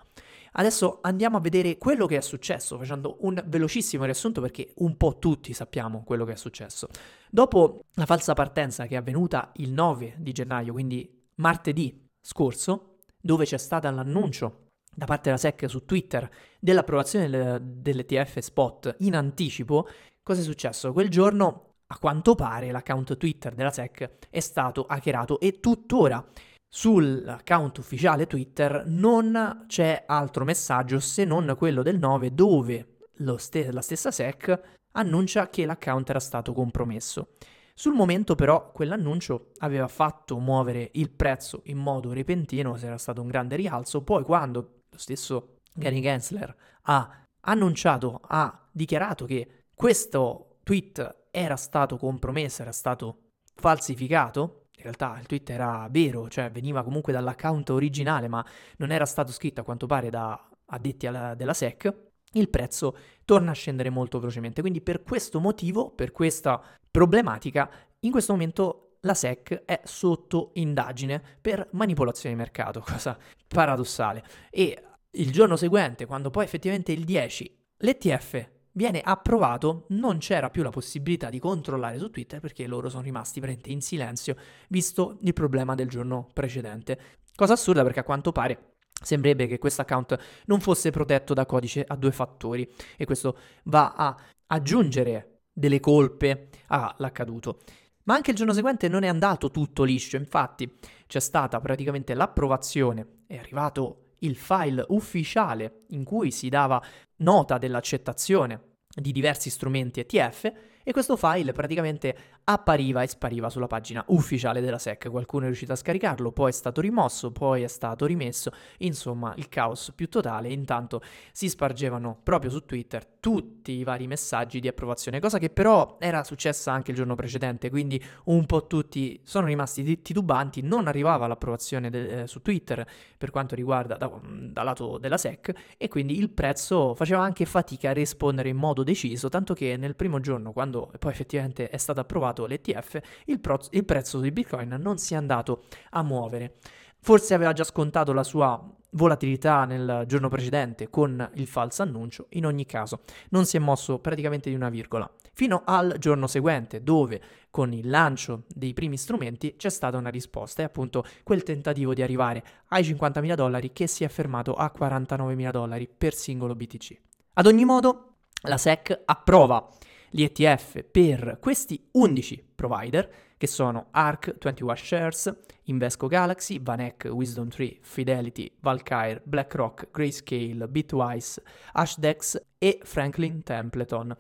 Adesso 0.54 1.00
andiamo 1.02 1.38
a 1.38 1.40
vedere 1.40 1.78
quello 1.78 2.06
che 2.06 2.18
è 2.18 2.22
successo, 2.22 2.78
facendo 2.78 3.18
un 3.22 3.42
velocissimo 3.46 4.06
riassunto 4.06 4.42
perché 4.42 4.74
un 4.78 4.98
po' 4.98 5.18
tutti 5.20 5.54
sappiamo 5.54 6.04
quello 6.04 6.26
che 6.26 6.34
è 6.34 6.38
successo. 6.38 6.88
Dopo 7.30 7.86
la 7.94 8.06
falsa 8.06 8.34
partenza 8.34 8.86
che 8.88 8.96
è 8.96 8.98
avvenuta 8.98 9.52
il 9.56 9.72
9 9.72 10.16
di 10.18 10.32
gennaio, 10.32 10.74
quindi 10.74 11.28
martedì 11.36 12.08
scorso, 12.20 12.98
dove 13.22 13.46
c'è 13.46 13.58
stato 13.58 13.90
l'annuncio 13.90 14.68
da 14.94 15.06
parte 15.06 15.24
della 15.26 15.38
SEC 15.38 15.70
su 15.70 15.86
Twitter 15.86 16.30
dell'approvazione 16.60 17.60
dell'ETF 17.62 18.40
spot 18.40 18.96
in 19.00 19.16
anticipo, 19.16 19.88
cosa 20.24 20.42
è 20.42 20.44
successo? 20.44 20.92
Quel 20.92 21.10
giorno, 21.10 21.76
a 21.88 21.98
quanto 22.00 22.36
pare, 22.36 22.72
l'account 22.72 23.18
Twitter 23.18 23.54
della 23.56 23.72
SEC 23.72 24.28
è 24.30 24.40
stato 24.40 24.86
hackerato 24.86 25.40
e 25.40 25.60
tuttora 25.60 26.26
Sull'account 26.72 27.80
ufficiale 27.80 28.28
Twitter 28.28 28.84
non 28.86 29.66
c'è 29.68 30.04
altro 30.06 30.46
messaggio 30.46 31.00
se 31.00 31.26
non 31.26 31.56
quello 31.58 31.82
del 31.82 31.98
9 31.98 32.34
dove 32.34 32.98
ste- 33.38 33.72
la 33.72 33.82
stessa 33.82 34.12
SEC 34.12 34.78
annuncia 34.92 35.50
che 35.50 35.66
l'account 35.66 36.10
era 36.10 36.20
stato 36.20 36.54
compromesso. 36.54 37.30
Sul 37.74 37.94
momento 37.94 38.36
però 38.36 38.72
quell'annuncio 38.72 39.52
aveva 39.60 39.88
fatto 39.88 40.38
muovere 40.38 40.90
il 40.94 41.10
prezzo 41.10 41.62
in 41.66 41.78
modo 41.78 42.14
repentino, 42.14 42.78
se 42.78 42.86
era 42.86 42.98
stato 42.98 43.22
un 43.22 43.28
grande 43.28 43.56
rialzo, 43.56 44.04
poi 44.04 44.24
quando 44.24 44.82
lo 44.90 44.98
stesso 44.98 45.56
Gary 45.74 46.02
Gensler 46.02 46.56
ha 46.84 47.24
annunciato, 47.42 48.20
ha 48.22 48.68
dichiarato 48.72 49.26
che 49.26 49.64
questo 49.74 50.58
tweet 50.64 51.30
era 51.32 51.56
stato 51.56 51.98
compromesso, 51.98 52.62
era 52.62 52.72
stato 52.72 53.30
falsificato, 53.56 54.59
in 54.80 54.84
realtà 54.84 55.18
il 55.20 55.26
tweet 55.26 55.50
era 55.50 55.88
vero, 55.92 56.30
cioè 56.30 56.50
veniva 56.50 56.84
comunque 56.84 57.12
dall'account 57.12 57.70
originale, 57.70 58.28
ma 58.28 58.44
non 58.78 58.92
era 58.92 59.06
stato 59.06 59.32
scritto 59.32 59.62
a 59.62 59.64
quanto 59.64 59.88
pare 59.88 60.10
da 60.10 60.50
addetti 60.68 61.06
alla, 61.06 61.36
della 61.36 61.54
SEC, 61.54 61.94
il 62.34 62.50
prezzo 62.50 62.96
torna 63.26 63.52
a 63.52 63.56
scendere 63.56 63.90
molto 63.90 64.20
velocemente. 64.20 64.62
Quindi 64.62 64.82
per 64.82 65.04
questo 65.04 65.40
motivo, 65.40 65.92
per 65.92 66.12
questa 66.12 66.62
problematica, 66.90 67.70
in 68.02 68.12
questo 68.12 68.32
momento 68.32 68.98
la 69.02 69.14
SEC 69.14 69.64
è 69.66 69.82
sotto 69.84 70.52
indagine 70.54 71.22
per 71.42 71.68
manipolazione 71.72 72.36
di 72.36 72.42
mercato, 72.42 72.80
cosa 72.86 73.18
paradossale. 73.48 74.24
E 74.50 74.84
il 75.12 75.32
giorno 75.32 75.58
seguente, 75.58 76.06
quando 76.06 76.30
poi 76.30 76.46
effettivamente 76.46 76.94
il 76.94 77.04
10 77.04 77.58
l'ETF 77.78 78.50
viene 78.80 79.02
approvato, 79.02 79.84
non 79.90 80.20
c'era 80.20 80.50
più 80.50 80.64
la 80.64 80.70
possibilità 80.70 81.30
di 81.30 81.38
controllare 81.38 81.98
su 81.98 82.10
Twitter 82.10 82.40
perché 82.40 82.66
loro 82.66 82.88
sono 82.88 83.04
rimasti 83.04 83.42
veramente 83.42 83.72
in 83.72 83.82
silenzio, 83.82 84.38
visto 84.70 85.18
il 85.20 85.34
problema 85.34 85.76
del 85.76 85.90
giorno 85.90 86.30
precedente. 86.32 87.18
Cosa 87.36 87.54
assurda 87.54 87.84
perché 87.84 88.00
a 88.00 88.06
quanto 88.06 88.32
pare 88.32 88.76
sembrerebbe 89.02 89.48
che 89.48 89.58
questo 89.58 89.82
account 89.82 90.18
non 90.46 90.62
fosse 90.62 90.92
protetto 90.92 91.34
da 91.34 91.46
codice 91.46 91.84
a 91.86 91.98
due 91.98 92.14
fattori 92.14 92.72
e 92.96 93.04
questo 93.04 93.38
va 93.64 93.96
a 93.98 94.16
aggiungere 94.48 95.42
delle 95.52 95.82
colpe 95.82 96.48
all'accaduto. 96.68 97.60
Ma 98.04 98.16
anche 98.16 98.32
il 98.32 98.38
giorno 98.38 98.54
seguente 98.54 98.88
non 98.88 99.04
è 99.04 99.08
andato 99.10 99.52
tutto 99.52 99.84
liscio, 99.84 100.16
infatti 100.16 100.74
c'è 101.06 101.20
stata 101.20 101.60
praticamente 101.60 102.14
l'approvazione, 102.14 103.24
è 103.28 103.36
arrivato 103.36 104.14
il 104.20 104.38
file 104.38 104.86
ufficiale 104.88 105.82
in 105.90 106.06
cui 106.06 106.32
si 106.32 106.48
dava 106.48 106.82
nota 107.18 107.58
dell'accettazione 107.58 108.68
di 108.94 109.12
diversi 109.12 109.50
strumenti 109.50 110.00
ETF 110.00 110.52
e 110.84 110.92
questo 110.92 111.16
file 111.16 111.52
praticamente 111.52 112.16
appariva 112.52 113.04
e 113.04 113.08
spariva 113.08 113.50
sulla 113.50 113.68
pagina 113.68 114.04
ufficiale 114.08 114.60
della 114.60 114.80
SEC. 114.80 115.10
Qualcuno 115.10 115.44
è 115.44 115.48
riuscito 115.48 115.74
a 115.74 115.76
scaricarlo, 115.76 116.32
poi 116.32 116.50
è 116.50 116.54
stato 116.54 116.82
rimosso, 116.82 117.32
poi 117.32 117.62
è 117.62 117.68
stato 117.68 118.08
rimesso, 118.08 118.52
insomma 118.80 119.34
il 119.38 119.50
caos 119.50 119.92
più 119.94 120.10
totale. 120.10 120.50
Intanto 120.50 121.02
si 121.32 121.48
spargevano 121.48 122.20
proprio 122.24 122.50
su 122.50 122.66
Twitter 122.66 123.06
tutti 123.20 123.74
i 123.74 123.84
vari 123.84 124.08
messaggi 124.08 124.60
di 124.60 124.68
approvazione, 124.68 125.20
cosa 125.20 125.38
che 125.38 125.50
però 125.50 125.98
era 126.00 126.24
successa 126.24 126.72
anche 126.72 126.92
il 126.92 126.98
giorno 126.98 127.16
precedente, 127.16 127.70
quindi 127.70 128.04
un 128.26 128.46
po' 128.46 128.66
tutti 128.66 129.20
sono 129.24 129.46
rimasti 129.46 130.02
titubanti, 130.02 130.62
non 130.62 130.88
arrivava 130.88 131.28
l'approvazione 131.28 131.90
de- 131.90 132.22
eh, 132.22 132.28
su 132.28 132.42
Twitter 132.42 132.86
per 133.18 133.30
quanto 133.30 133.54
riguarda 133.56 133.96
da, 133.96 134.10
dal 134.24 134.66
lato 134.66 134.98
della 134.98 135.18
SEC 135.18 135.76
e 135.78 135.88
quindi 135.88 136.18
il 136.18 136.30
prezzo 136.30 136.96
faceva 136.96 137.22
anche 137.22 137.46
fatica 137.46 137.90
a 137.90 137.94
rispondere 137.94 138.50
in 138.50 138.58
modo 138.58 138.84
deciso, 138.84 139.30
tanto 139.30 139.54
che 139.54 139.78
nel 139.78 139.96
primo 139.96 140.20
giorno, 140.20 140.52
quando 140.52 140.92
poi 140.98 141.12
effettivamente 141.12 141.70
è 141.70 141.78
stato 141.78 142.00
approvato 142.00 142.39
l'ETF, 142.46 143.00
il, 143.26 143.40
pro- 143.40 143.60
il 143.72 143.86
prezzo 143.86 144.20
di 144.20 144.32
Bitcoin 144.32 144.78
non 144.80 144.98
si 144.98 145.14
è 145.14 145.18
andato 145.18 145.64
a 145.92 146.04
muovere. 146.04 146.56
Forse 147.02 147.34
aveva 147.34 147.54
già 147.54 147.64
scontato 147.64 148.12
la 148.12 148.24
sua 148.24 148.62
volatilità 148.92 149.66
nel 149.66 150.04
giorno 150.08 150.30
precedente 150.30 150.90
con 150.90 151.30
il 151.36 151.48
falso 151.48 151.82
annuncio, 151.82 152.28
in 152.32 152.46
ogni 152.46 152.66
caso 152.66 153.02
non 153.30 153.46
si 153.46 153.58
è 153.58 153.60
mosso 153.60 154.00
praticamente 154.00 154.50
di 154.50 154.56
una 154.56 154.70
virgola, 154.70 155.10
fino 155.34 155.62
al 155.66 155.96
giorno 156.00 156.28
seguente 156.28 156.84
dove 156.84 157.22
con 157.52 157.74
il 157.74 157.90
lancio 157.90 158.44
dei 158.48 158.74
primi 158.74 158.98
strumenti 158.98 159.56
c'è 159.56 159.70
stata 159.70 159.98
una 159.98 160.10
risposta 160.10 160.62
e 160.62 160.66
appunto 160.66 161.04
quel 161.24 161.44
tentativo 161.44 161.94
di 161.94 162.02
arrivare 162.02 162.44
ai 162.70 162.84
50.000 162.84 163.34
dollari 163.36 163.72
che 163.72 163.88
si 163.88 164.04
è 164.04 164.08
fermato 164.08 164.54
a 164.56 164.72
49.000 164.76 165.52
dollari 165.52 165.88
per 165.88 166.14
singolo 166.14 166.56
BTC. 166.56 167.00
Ad 167.34 167.46
ogni 167.46 167.66
modo 167.66 168.16
la 168.44 168.58
SEC 168.58 169.02
approva 169.06 169.70
gli 170.10 170.24
ETF 170.24 170.84
per 170.84 171.38
questi 171.40 171.90
11 171.92 172.52
provider 172.56 173.28
che 173.38 173.48
sono 173.48 173.88
ARC, 173.92 174.36
21 174.38 174.76
Shares, 174.76 175.34
Invesco 175.64 176.08
Galaxy, 176.08 176.62
Vanek, 176.62 177.08
Wisdom 177.10 177.48
Tree, 177.48 177.78
Fidelity, 177.82 178.52
Valkyrie, 178.60 179.22
BlackRock, 179.24 179.90
Grayscale, 179.92 180.68
Bitwise, 180.68 181.42
Hashdex 181.72 182.42
e 182.58 182.80
Franklin 182.84 183.42
Templeton. 183.42 184.16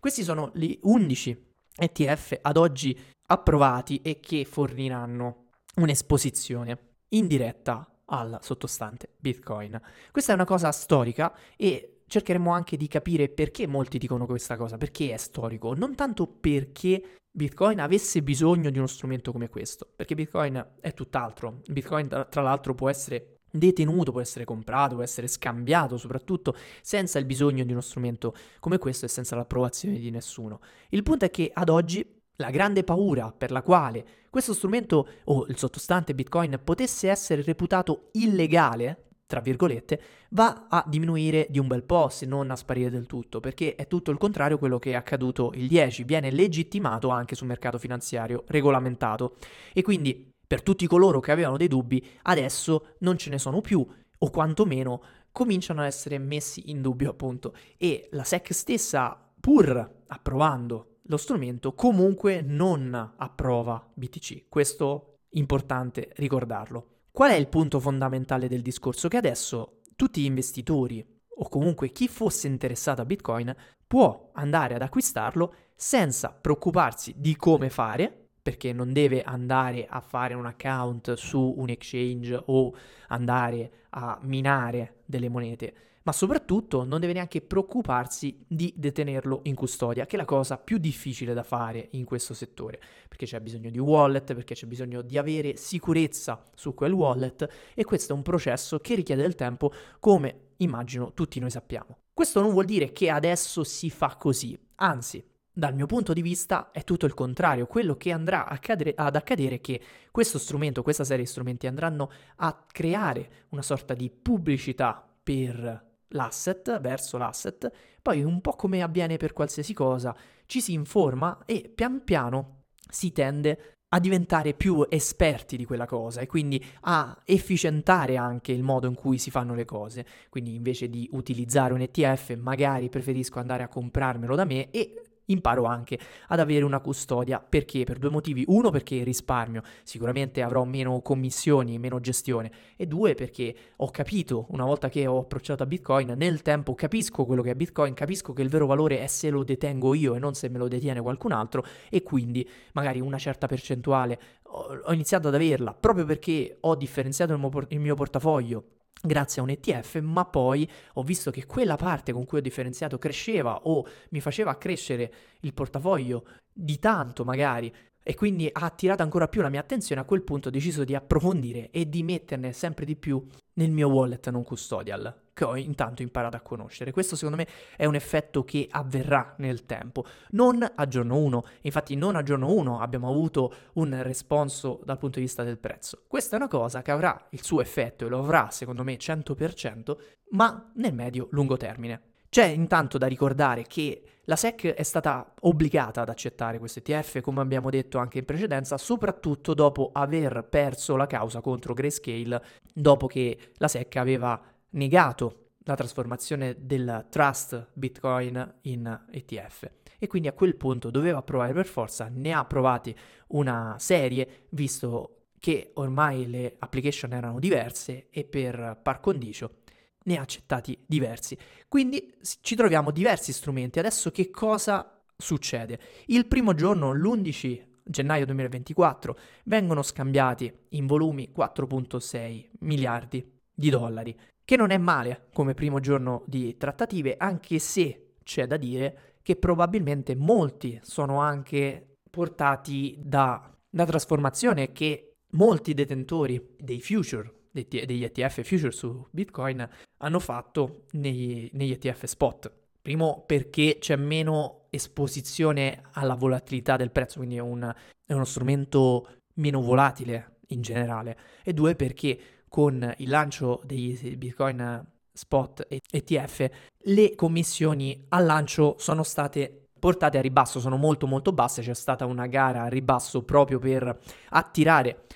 Questi 0.00 0.22
sono 0.22 0.50
gli 0.54 0.78
11 0.80 1.50
ETF 1.76 2.38
ad 2.40 2.56
oggi 2.56 2.98
approvati 3.26 4.00
e 4.02 4.20
che 4.20 4.46
forniranno 4.46 5.48
un'esposizione 5.76 6.78
indiretta 7.08 7.86
al 8.06 8.38
sottostante 8.40 9.10
Bitcoin. 9.18 9.80
Questa 10.10 10.32
è 10.32 10.34
una 10.34 10.44
cosa 10.44 10.72
storica 10.72 11.34
e 11.56 11.91
cercheremo 12.12 12.52
anche 12.52 12.76
di 12.76 12.88
capire 12.88 13.30
perché 13.30 13.66
molti 13.66 13.96
dicono 13.96 14.26
questa 14.26 14.58
cosa, 14.58 14.76
perché 14.76 15.14
è 15.14 15.16
storico, 15.16 15.72
non 15.72 15.94
tanto 15.94 16.26
perché 16.26 17.20
Bitcoin 17.30 17.80
avesse 17.80 18.22
bisogno 18.22 18.68
di 18.68 18.76
uno 18.76 18.86
strumento 18.86 19.32
come 19.32 19.48
questo, 19.48 19.88
perché 19.96 20.14
Bitcoin 20.14 20.74
è 20.78 20.92
tutt'altro. 20.92 21.62
Bitcoin 21.66 22.08
tra 22.28 22.42
l'altro 22.42 22.74
può 22.74 22.90
essere 22.90 23.38
detenuto, 23.50 24.12
può 24.12 24.20
essere 24.20 24.44
comprato, 24.44 24.96
può 24.96 25.02
essere 25.02 25.26
scambiato, 25.26 25.96
soprattutto 25.96 26.54
senza 26.82 27.18
il 27.18 27.24
bisogno 27.24 27.64
di 27.64 27.72
uno 27.72 27.80
strumento 27.80 28.34
come 28.60 28.76
questo 28.76 29.06
e 29.06 29.08
senza 29.08 29.34
l'approvazione 29.34 29.98
di 29.98 30.10
nessuno. 30.10 30.60
Il 30.90 31.02
punto 31.02 31.24
è 31.24 31.30
che 31.30 31.50
ad 31.50 31.70
oggi 31.70 32.06
la 32.36 32.50
grande 32.50 32.84
paura 32.84 33.32
per 33.32 33.50
la 33.50 33.62
quale 33.62 34.04
questo 34.28 34.52
strumento 34.52 35.08
o 35.24 35.46
il 35.46 35.56
sottostante 35.56 36.14
Bitcoin 36.14 36.60
potesse 36.62 37.08
essere 37.08 37.40
reputato 37.40 38.10
illegale 38.12 39.11
tra 39.32 39.40
virgolette, 39.40 40.00
va 40.32 40.66
a 40.68 40.84
diminuire 40.86 41.46
di 41.48 41.58
un 41.58 41.66
bel 41.66 41.84
po', 41.84 42.10
se 42.10 42.26
non 42.26 42.50
a 42.50 42.54
sparire 42.54 42.90
del 42.90 43.06
tutto, 43.06 43.40
perché 43.40 43.76
è 43.76 43.86
tutto 43.86 44.10
il 44.10 44.18
contrario 44.18 44.58
quello 44.58 44.78
che 44.78 44.90
è 44.90 44.94
accaduto 44.94 45.52
il 45.54 45.68
10, 45.68 46.04
viene 46.04 46.30
legittimato 46.30 47.08
anche 47.08 47.34
sul 47.34 47.46
mercato 47.46 47.78
finanziario, 47.78 48.44
regolamentato. 48.48 49.36
E 49.72 49.80
quindi 49.80 50.30
per 50.46 50.60
tutti 50.60 50.86
coloro 50.86 51.20
che 51.20 51.32
avevano 51.32 51.56
dei 51.56 51.66
dubbi, 51.66 52.06
adesso 52.24 52.88
non 52.98 53.16
ce 53.16 53.30
ne 53.30 53.38
sono 53.38 53.62
più, 53.62 53.86
o 54.18 54.30
quantomeno 54.30 55.02
cominciano 55.32 55.80
a 55.80 55.86
essere 55.86 56.18
messi 56.18 56.70
in 56.70 56.82
dubbio, 56.82 57.08
appunto. 57.08 57.54
E 57.78 58.10
la 58.10 58.24
SEC 58.24 58.52
stessa, 58.52 59.18
pur 59.40 60.02
approvando 60.08 60.98
lo 61.04 61.16
strumento, 61.16 61.72
comunque 61.72 62.42
non 62.42 63.14
approva 63.16 63.82
BTC. 63.94 64.44
Questo 64.50 65.20
è 65.30 65.38
importante 65.38 66.10
ricordarlo. 66.16 66.91
Qual 67.14 67.30
è 67.30 67.34
il 67.34 67.48
punto 67.48 67.78
fondamentale 67.78 68.48
del 68.48 68.62
discorso? 68.62 69.08
Che 69.08 69.18
adesso 69.18 69.80
tutti 69.96 70.22
gli 70.22 70.24
investitori 70.24 71.06
o 71.28 71.46
comunque 71.50 71.92
chi 71.92 72.08
fosse 72.08 72.46
interessato 72.46 73.02
a 73.02 73.04
Bitcoin 73.04 73.54
può 73.86 74.30
andare 74.32 74.76
ad 74.76 74.80
acquistarlo 74.80 75.54
senza 75.76 76.30
preoccuparsi 76.30 77.12
di 77.18 77.36
come 77.36 77.68
fare, 77.68 78.30
perché 78.40 78.72
non 78.72 78.94
deve 78.94 79.22
andare 79.22 79.84
a 79.86 80.00
fare 80.00 80.32
un 80.32 80.46
account 80.46 81.12
su 81.12 81.52
un 81.58 81.68
exchange 81.68 82.44
o 82.46 82.74
andare 83.08 83.72
a 83.90 84.18
minare 84.22 85.02
delle 85.04 85.28
monete, 85.28 85.74
ma 86.04 86.12
soprattutto 86.12 86.84
non 86.84 87.00
deve 87.00 87.12
neanche 87.12 87.40
preoccuparsi 87.40 88.44
di 88.46 88.72
detenerlo 88.76 89.40
in 89.44 89.54
custodia, 89.54 90.06
che 90.06 90.16
è 90.16 90.18
la 90.18 90.24
cosa 90.24 90.58
più 90.58 90.78
difficile 90.78 91.34
da 91.34 91.42
fare 91.42 91.88
in 91.92 92.04
questo 92.04 92.34
settore, 92.34 92.80
perché 93.08 93.26
c'è 93.26 93.40
bisogno 93.40 93.70
di 93.70 93.78
wallet, 93.78 94.34
perché 94.34 94.54
c'è 94.54 94.66
bisogno 94.66 95.02
di 95.02 95.18
avere 95.18 95.56
sicurezza 95.56 96.42
su 96.54 96.74
quel 96.74 96.92
wallet 96.92 97.48
e 97.74 97.84
questo 97.84 98.12
è 98.12 98.16
un 98.16 98.22
processo 98.22 98.78
che 98.80 98.94
richiede 98.94 99.22
del 99.22 99.34
tempo, 99.34 99.72
come 100.00 100.50
immagino 100.58 101.12
tutti 101.12 101.40
noi 101.40 101.50
sappiamo. 101.50 101.98
Questo 102.12 102.40
non 102.40 102.50
vuol 102.50 102.64
dire 102.64 102.92
che 102.92 103.10
adesso 103.10 103.64
si 103.64 103.90
fa 103.90 104.16
così, 104.16 104.58
anzi, 104.76 105.24
dal 105.54 105.74
mio 105.74 105.84
punto 105.84 106.14
di 106.14 106.22
vista 106.22 106.70
è 106.70 106.82
tutto 106.82 107.04
il 107.04 107.12
contrario, 107.12 107.66
quello 107.66 107.94
che 107.96 108.10
andrà 108.10 108.46
accadere, 108.46 108.94
ad 108.96 109.16
accadere 109.16 109.56
è 109.56 109.60
che 109.60 109.80
questo 110.10 110.38
strumento, 110.38 110.82
questa 110.82 111.04
serie 111.04 111.24
di 111.24 111.30
strumenti 111.30 111.66
andranno 111.66 112.10
a 112.36 112.64
creare 112.70 113.46
una 113.50 113.60
sorta 113.60 113.92
di 113.92 114.10
pubblicità 114.10 115.06
per 115.22 115.90
l'asset, 116.12 116.80
verso 116.80 117.18
l'asset, 117.18 117.70
poi 118.00 118.22
un 118.22 118.40
po' 118.40 118.52
come 118.52 118.82
avviene 118.82 119.16
per 119.16 119.32
qualsiasi 119.32 119.74
cosa, 119.74 120.16
ci 120.46 120.60
si 120.60 120.72
informa 120.72 121.42
e 121.44 121.70
pian 121.74 122.04
piano 122.04 122.64
si 122.88 123.12
tende 123.12 123.76
a 123.94 124.00
diventare 124.00 124.54
più 124.54 124.86
esperti 124.88 125.56
di 125.56 125.64
quella 125.64 125.86
cosa 125.86 126.20
e 126.20 126.26
quindi 126.26 126.62
a 126.82 127.16
efficientare 127.24 128.16
anche 128.16 128.52
il 128.52 128.62
modo 128.62 128.86
in 128.86 128.94
cui 128.94 129.18
si 129.18 129.30
fanno 129.30 129.54
le 129.54 129.66
cose. 129.66 130.06
Quindi 130.30 130.54
invece 130.54 130.88
di 130.88 131.08
utilizzare 131.12 131.74
un 131.74 131.80
ETF, 131.80 132.36
magari 132.36 132.88
preferisco 132.88 133.38
andare 133.38 133.62
a 133.62 133.68
comprarmelo 133.68 134.34
da 134.34 134.44
me 134.44 134.70
e 134.70 135.02
imparo 135.26 135.64
anche 135.64 135.98
ad 136.28 136.40
avere 136.40 136.64
una 136.64 136.80
custodia. 136.80 137.40
Perché? 137.40 137.84
Per 137.84 137.98
due 137.98 138.10
motivi. 138.10 138.44
Uno, 138.48 138.70
perché 138.70 139.02
risparmio, 139.04 139.62
sicuramente 139.82 140.42
avrò 140.42 140.64
meno 140.64 141.00
commissioni, 141.00 141.78
meno 141.78 142.00
gestione. 142.00 142.50
E 142.76 142.86
due, 142.86 143.14
perché 143.14 143.54
ho 143.76 143.90
capito, 143.90 144.46
una 144.50 144.64
volta 144.64 144.88
che 144.88 145.06
ho 145.06 145.18
approcciato 145.18 145.62
a 145.62 145.66
Bitcoin, 145.66 146.14
nel 146.16 146.42
tempo 146.42 146.74
capisco 146.74 147.24
quello 147.24 147.42
che 147.42 147.50
è 147.50 147.54
Bitcoin, 147.54 147.94
capisco 147.94 148.32
che 148.32 148.42
il 148.42 148.48
vero 148.48 148.66
valore 148.66 149.00
è 149.00 149.06
se 149.06 149.30
lo 149.30 149.44
detengo 149.44 149.94
io 149.94 150.14
e 150.14 150.18
non 150.18 150.34
se 150.34 150.48
me 150.48 150.58
lo 150.58 150.68
detiene 150.68 151.00
qualcun 151.00 151.32
altro 151.32 151.64
e 151.88 152.02
quindi 152.02 152.48
magari 152.72 153.00
una 153.00 153.18
certa 153.18 153.46
percentuale 153.46 154.18
ho 154.52 154.92
iniziato 154.92 155.28
ad 155.28 155.34
averla 155.34 155.72
proprio 155.72 156.04
perché 156.04 156.58
ho 156.60 156.74
differenziato 156.74 157.32
il 157.32 157.80
mio, 157.80 157.94
portafoglio 157.94 158.64
grazie 159.02 159.40
a 159.40 159.44
un 159.44 159.50
ETF, 159.50 159.98
ma 160.00 160.24
poi 160.24 160.68
ho 160.94 161.02
visto 161.02 161.32
che 161.32 161.44
quella 161.44 161.76
parte 161.76 162.12
con 162.12 162.24
cui 162.24 162.38
ho 162.38 162.42
differenziato 162.42 162.98
cresceva 162.98 163.62
o 163.64 163.84
mi 164.10 164.20
faceva 164.20 164.56
crescere 164.56 165.12
il 165.40 165.52
portafoglio 165.52 166.24
di 166.52 166.78
tanto 166.78 167.24
magari 167.24 167.72
e 168.04 168.14
quindi 168.14 168.48
ha 168.50 168.64
attirato 168.64 169.02
ancora 169.02 169.28
più 169.28 169.42
la 169.42 169.48
mia 169.48 169.60
attenzione, 169.60 170.00
a 170.00 170.04
quel 170.04 170.22
punto 170.22 170.48
ho 170.48 170.50
deciso 170.50 170.84
di 170.84 170.94
approfondire 170.94 171.70
e 171.70 171.88
di 171.88 172.02
metterne 172.02 172.52
sempre 172.52 172.84
di 172.84 172.96
più 172.96 173.24
nel 173.54 173.70
mio 173.70 173.88
wallet 173.88 174.28
non 174.30 174.44
custodial, 174.44 175.21
che 175.34 175.44
ho 175.44 175.56
intanto 175.56 176.02
imparato 176.02 176.36
a 176.36 176.40
conoscere. 176.40 176.92
Questo 176.92 177.16
secondo 177.16 177.36
me 177.36 177.46
è 177.76 177.84
un 177.84 177.94
effetto 177.94 178.44
che 178.44 178.68
avverrà 178.70 179.34
nel 179.38 179.64
tempo, 179.64 180.04
non 180.30 180.66
a 180.74 180.86
giorno 180.86 181.16
1, 181.16 181.44
infatti 181.62 181.96
non 181.96 182.16
a 182.16 182.22
giorno 182.22 182.52
1 182.52 182.80
abbiamo 182.80 183.08
avuto 183.08 183.54
un 183.74 184.02
responso 184.02 184.80
dal 184.84 184.98
punto 184.98 185.18
di 185.18 185.24
vista 185.24 185.42
del 185.42 185.58
prezzo. 185.58 186.02
Questa 186.06 186.36
è 186.36 186.38
una 186.38 186.48
cosa 186.48 186.82
che 186.82 186.90
avrà 186.90 187.26
il 187.30 187.42
suo 187.42 187.60
effetto 187.60 188.06
e 188.06 188.08
lo 188.08 188.18
avrà 188.18 188.50
secondo 188.50 188.82
me 188.84 188.96
100%, 188.96 189.96
ma 190.30 190.70
nel 190.74 190.94
medio-lungo 190.94 191.56
termine. 191.56 192.10
C'è 192.28 192.46
intanto 192.46 192.96
da 192.96 193.06
ricordare 193.06 193.64
che 193.64 194.04
la 194.24 194.36
SEC 194.36 194.68
è 194.68 194.82
stata 194.84 195.34
obbligata 195.40 196.00
ad 196.00 196.08
accettare 196.08 196.58
questo 196.58 196.78
ETF, 196.78 197.20
come 197.20 197.40
abbiamo 197.42 197.68
detto 197.68 197.98
anche 197.98 198.18
in 198.18 198.24
precedenza, 198.24 198.78
soprattutto 198.78 199.52
dopo 199.52 199.90
aver 199.92 200.46
perso 200.48 200.96
la 200.96 201.06
causa 201.06 201.42
contro 201.42 201.74
Grayscale, 201.74 202.42
dopo 202.72 203.06
che 203.06 203.36
la 203.56 203.68
SEC 203.68 203.96
aveva 203.96 204.40
negato 204.72 205.50
la 205.64 205.74
trasformazione 205.74 206.56
del 206.58 207.06
trust 207.08 207.70
Bitcoin 207.72 208.54
in 208.62 209.04
ETF. 209.10 209.70
E 209.98 210.06
quindi 210.06 210.28
a 210.28 210.32
quel 210.32 210.56
punto 210.56 210.90
doveva 210.90 211.18
approvare 211.18 211.52
per 211.52 211.66
forza, 211.66 212.10
ne 212.12 212.32
ha 212.32 212.40
approvati 212.40 212.94
una 213.28 213.76
serie, 213.78 214.46
visto 214.50 215.26
che 215.38 215.70
ormai 215.74 216.28
le 216.28 216.56
application 216.58 217.12
erano 217.12 217.38
diverse 217.38 218.08
e 218.10 218.24
per 218.24 218.78
par 218.82 219.00
condicio 219.00 219.62
ne 220.04 220.16
ha 220.16 220.20
accettati 220.20 220.76
diversi. 220.86 221.36
Quindi 221.68 222.14
ci 222.40 222.56
troviamo 222.56 222.90
diversi 222.90 223.32
strumenti. 223.32 223.78
Adesso 223.78 224.10
che 224.10 224.30
cosa 224.30 225.00
succede? 225.16 225.78
Il 226.06 226.26
primo 226.26 226.54
giorno, 226.54 226.92
l'11 226.92 227.70
gennaio 227.84 228.24
2024 228.26 229.18
vengono 229.44 229.82
scambiati 229.82 230.52
in 230.70 230.86
volumi 230.86 231.32
4.6 231.36 232.50
miliardi 232.60 233.40
di 233.54 233.70
dollari, 233.70 234.16
che 234.44 234.56
non 234.56 234.70
è 234.70 234.78
male 234.78 235.28
come 235.32 235.54
primo 235.54 235.80
giorno 235.80 236.22
di 236.26 236.56
trattative, 236.56 237.16
anche 237.16 237.58
se 237.58 238.14
c'è 238.22 238.46
da 238.46 238.56
dire 238.56 239.16
che 239.22 239.36
probabilmente 239.36 240.14
molti 240.16 240.78
sono 240.82 241.20
anche 241.20 241.98
portati 242.10 242.96
da 242.98 243.50
una 243.70 243.86
trasformazione 243.86 244.72
che 244.72 245.14
molti 245.30 245.74
detentori 245.74 246.54
dei 246.58 246.80
future, 246.80 247.32
degli 247.50 248.04
ETF 248.04 248.42
future 248.42 248.72
su 248.72 249.06
Bitcoin, 249.10 249.66
hanno 249.98 250.18
fatto 250.18 250.84
nei, 250.92 251.48
negli 251.52 251.72
ETF 251.72 252.04
spot. 252.04 252.52
Primo 252.82 253.22
perché 253.26 253.76
c'è 253.78 253.96
meno 253.96 254.66
esposizione 254.70 255.82
alla 255.92 256.14
volatilità 256.14 256.76
del 256.76 256.90
prezzo, 256.90 257.18
quindi 257.18 257.36
è, 257.36 257.40
un, 257.40 257.72
è 258.04 258.12
uno 258.12 258.24
strumento 258.24 259.08
meno 259.34 259.60
volatile 259.60 260.38
in 260.48 260.62
generale. 260.62 261.16
E 261.44 261.52
due 261.52 261.76
perché 261.76 262.18
con 262.52 262.94
il 262.98 263.08
lancio 263.08 263.62
dei 263.64 264.14
Bitcoin 264.18 264.86
spot 265.10 265.66
ETF, 265.90 266.50
le 266.82 267.14
commissioni 267.14 268.04
al 268.10 268.26
lancio 268.26 268.74
sono 268.76 269.02
state 269.02 269.68
portate 269.78 270.18
a 270.18 270.20
ribasso, 270.20 270.60
sono 270.60 270.76
molto 270.76 271.06
molto 271.06 271.32
basse, 271.32 271.62
c'è 271.62 271.72
stata 271.72 272.04
una 272.04 272.26
gara 272.26 272.64
a 272.64 272.68
ribasso 272.68 273.22
proprio 273.22 273.58
per 273.58 273.98
attirare 274.28 275.06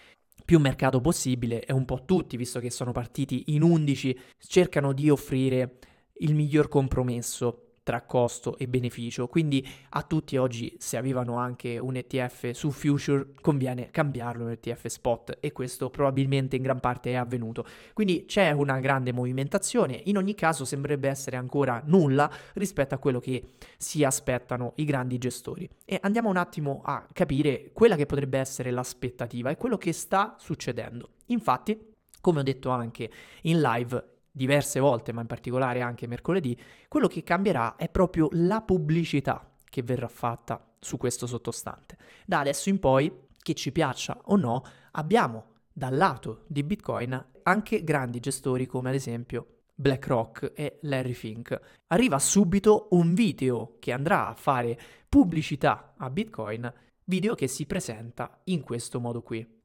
più 0.46 0.58
mercato 0.58 1.02
possibile. 1.02 1.62
E 1.62 1.74
un 1.74 1.84
po' 1.84 2.04
tutti, 2.06 2.38
visto 2.38 2.58
che 2.58 2.70
sono 2.70 2.92
partiti 2.92 3.44
in 3.48 3.62
11, 3.62 4.18
cercano 4.38 4.94
di 4.94 5.10
offrire 5.10 5.76
il 6.20 6.34
miglior 6.34 6.68
compromesso 6.68 7.65
tra 7.86 8.02
costo 8.02 8.58
e 8.58 8.66
beneficio. 8.66 9.28
Quindi 9.28 9.64
a 9.90 10.02
tutti 10.02 10.36
oggi, 10.36 10.74
se 10.76 10.96
avevano 10.96 11.36
anche 11.36 11.78
un 11.78 11.94
ETF 11.94 12.50
su 12.50 12.72
Future, 12.72 13.28
conviene 13.40 13.90
cambiarlo 13.92 14.42
in 14.42 14.50
ETF 14.50 14.86
spot 14.88 15.38
e 15.38 15.52
questo 15.52 15.88
probabilmente 15.88 16.56
in 16.56 16.62
gran 16.62 16.80
parte 16.80 17.12
è 17.12 17.14
avvenuto. 17.14 17.64
Quindi 17.92 18.24
c'è 18.26 18.50
una 18.50 18.80
grande 18.80 19.12
movimentazione, 19.12 20.00
in 20.06 20.16
ogni 20.16 20.34
caso 20.34 20.64
sembrerebbe 20.64 21.08
essere 21.08 21.36
ancora 21.36 21.80
nulla 21.84 22.28
rispetto 22.54 22.96
a 22.96 22.98
quello 22.98 23.20
che 23.20 23.52
si 23.76 24.02
aspettano 24.02 24.72
i 24.76 24.84
grandi 24.84 25.16
gestori. 25.18 25.70
E 25.84 26.00
andiamo 26.02 26.28
un 26.28 26.38
attimo 26.38 26.82
a 26.84 27.06
capire 27.12 27.70
quella 27.72 27.94
che 27.94 28.06
potrebbe 28.06 28.40
essere 28.40 28.72
l'aspettativa 28.72 29.50
e 29.50 29.56
quello 29.56 29.78
che 29.78 29.92
sta 29.92 30.34
succedendo. 30.40 31.10
Infatti, 31.26 31.92
come 32.20 32.40
ho 32.40 32.42
detto 32.42 32.70
anche 32.70 33.08
in 33.42 33.60
live, 33.60 34.15
diverse 34.36 34.80
volte, 34.80 35.12
ma 35.12 35.22
in 35.22 35.26
particolare 35.26 35.80
anche 35.80 36.06
mercoledì, 36.06 36.58
quello 36.88 37.08
che 37.08 37.22
cambierà 37.22 37.76
è 37.76 37.88
proprio 37.88 38.28
la 38.32 38.60
pubblicità 38.60 39.50
che 39.64 39.82
verrà 39.82 40.08
fatta 40.08 40.74
su 40.78 40.98
questo 40.98 41.26
sottostante. 41.26 41.96
Da 42.26 42.40
adesso 42.40 42.68
in 42.68 42.78
poi, 42.78 43.10
che 43.42 43.54
ci 43.54 43.72
piaccia 43.72 44.20
o 44.24 44.36
no, 44.36 44.62
abbiamo 44.92 45.54
dal 45.72 45.96
lato 45.96 46.44
di 46.48 46.62
Bitcoin 46.62 47.24
anche 47.44 47.82
grandi 47.82 48.20
gestori 48.20 48.66
come 48.66 48.90
ad 48.90 48.94
esempio 48.94 49.62
BlackRock 49.74 50.52
e 50.54 50.80
Larry 50.82 51.14
Fink. 51.14 51.58
Arriva 51.86 52.18
subito 52.18 52.88
un 52.90 53.14
video 53.14 53.76
che 53.78 53.92
andrà 53.92 54.28
a 54.28 54.34
fare 54.34 54.78
pubblicità 55.08 55.94
a 55.96 56.10
Bitcoin, 56.10 56.70
video 57.04 57.34
che 57.34 57.46
si 57.46 57.64
presenta 57.64 58.40
in 58.44 58.62
questo 58.62 59.00
modo 59.00 59.22
qui. 59.22 59.55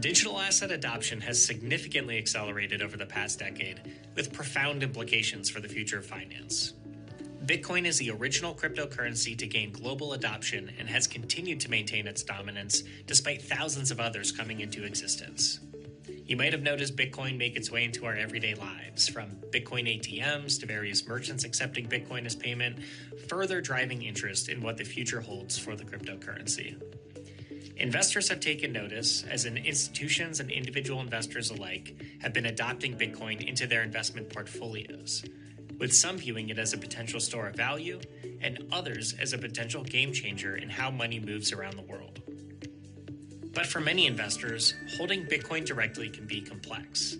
Digital 0.00 0.38
asset 0.38 0.70
adoption 0.70 1.20
has 1.20 1.44
significantly 1.44 2.18
accelerated 2.18 2.82
over 2.82 2.96
the 2.96 3.04
past 3.04 3.40
decade, 3.40 3.80
with 4.14 4.32
profound 4.32 4.82
implications 4.84 5.50
for 5.50 5.60
the 5.60 5.68
future 5.68 5.98
of 5.98 6.06
finance. 6.06 6.74
Bitcoin 7.46 7.84
is 7.84 7.98
the 7.98 8.10
original 8.10 8.54
cryptocurrency 8.54 9.36
to 9.36 9.46
gain 9.46 9.72
global 9.72 10.12
adoption 10.12 10.70
and 10.78 10.88
has 10.88 11.06
continued 11.06 11.58
to 11.58 11.70
maintain 11.70 12.06
its 12.06 12.22
dominance 12.22 12.84
despite 13.06 13.42
thousands 13.42 13.90
of 13.90 13.98
others 13.98 14.30
coming 14.30 14.60
into 14.60 14.84
existence. 14.84 15.60
You 16.26 16.36
might 16.36 16.52
have 16.52 16.62
noticed 16.62 16.94
Bitcoin 16.94 17.36
make 17.36 17.56
its 17.56 17.70
way 17.70 17.84
into 17.84 18.04
our 18.04 18.14
everyday 18.14 18.54
lives, 18.54 19.08
from 19.08 19.30
Bitcoin 19.50 19.88
ATMs 19.98 20.60
to 20.60 20.66
various 20.66 21.08
merchants 21.08 21.44
accepting 21.44 21.88
Bitcoin 21.88 22.26
as 22.26 22.36
payment, 22.36 22.80
further 23.28 23.62
driving 23.62 24.02
interest 24.02 24.48
in 24.48 24.62
what 24.62 24.76
the 24.76 24.84
future 24.84 25.22
holds 25.22 25.58
for 25.58 25.74
the 25.74 25.84
cryptocurrency. 25.84 26.76
Investors 27.78 28.28
have 28.28 28.40
taken 28.40 28.72
notice, 28.72 29.22
as 29.30 29.44
in 29.44 29.56
institutions 29.56 30.40
and 30.40 30.50
individual 30.50 31.00
investors 31.00 31.50
alike 31.50 31.94
have 32.20 32.32
been 32.32 32.46
adopting 32.46 32.98
Bitcoin 32.98 33.46
into 33.46 33.68
their 33.68 33.84
investment 33.84 34.28
portfolios, 34.32 35.24
with 35.78 35.94
some 35.94 36.18
viewing 36.18 36.48
it 36.48 36.58
as 36.58 36.72
a 36.72 36.78
potential 36.78 37.20
store 37.20 37.46
of 37.46 37.54
value 37.54 38.00
and 38.40 38.66
others 38.72 39.14
as 39.20 39.32
a 39.32 39.38
potential 39.38 39.84
game 39.84 40.12
changer 40.12 40.56
in 40.56 40.68
how 40.68 40.90
money 40.90 41.20
moves 41.20 41.52
around 41.52 41.76
the 41.76 41.82
world. 41.82 42.20
But 43.54 43.66
for 43.66 43.80
many 43.80 44.08
investors, 44.08 44.74
holding 44.96 45.24
Bitcoin 45.26 45.64
directly 45.64 46.08
can 46.08 46.26
be 46.26 46.40
complex. 46.40 47.16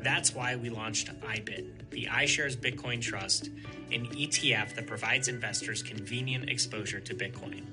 That's 0.00 0.34
why 0.34 0.54
we 0.56 0.68
launched 0.68 1.08
iBit, 1.22 1.90
the 1.90 2.08
iShares 2.10 2.56
Bitcoin 2.58 3.00
Trust, 3.00 3.46
an 3.90 4.06
ETF 4.08 4.74
that 4.74 4.86
provides 4.86 5.28
investors 5.28 5.82
convenient 5.82 6.50
exposure 6.50 7.00
to 7.00 7.14
Bitcoin. 7.14 7.64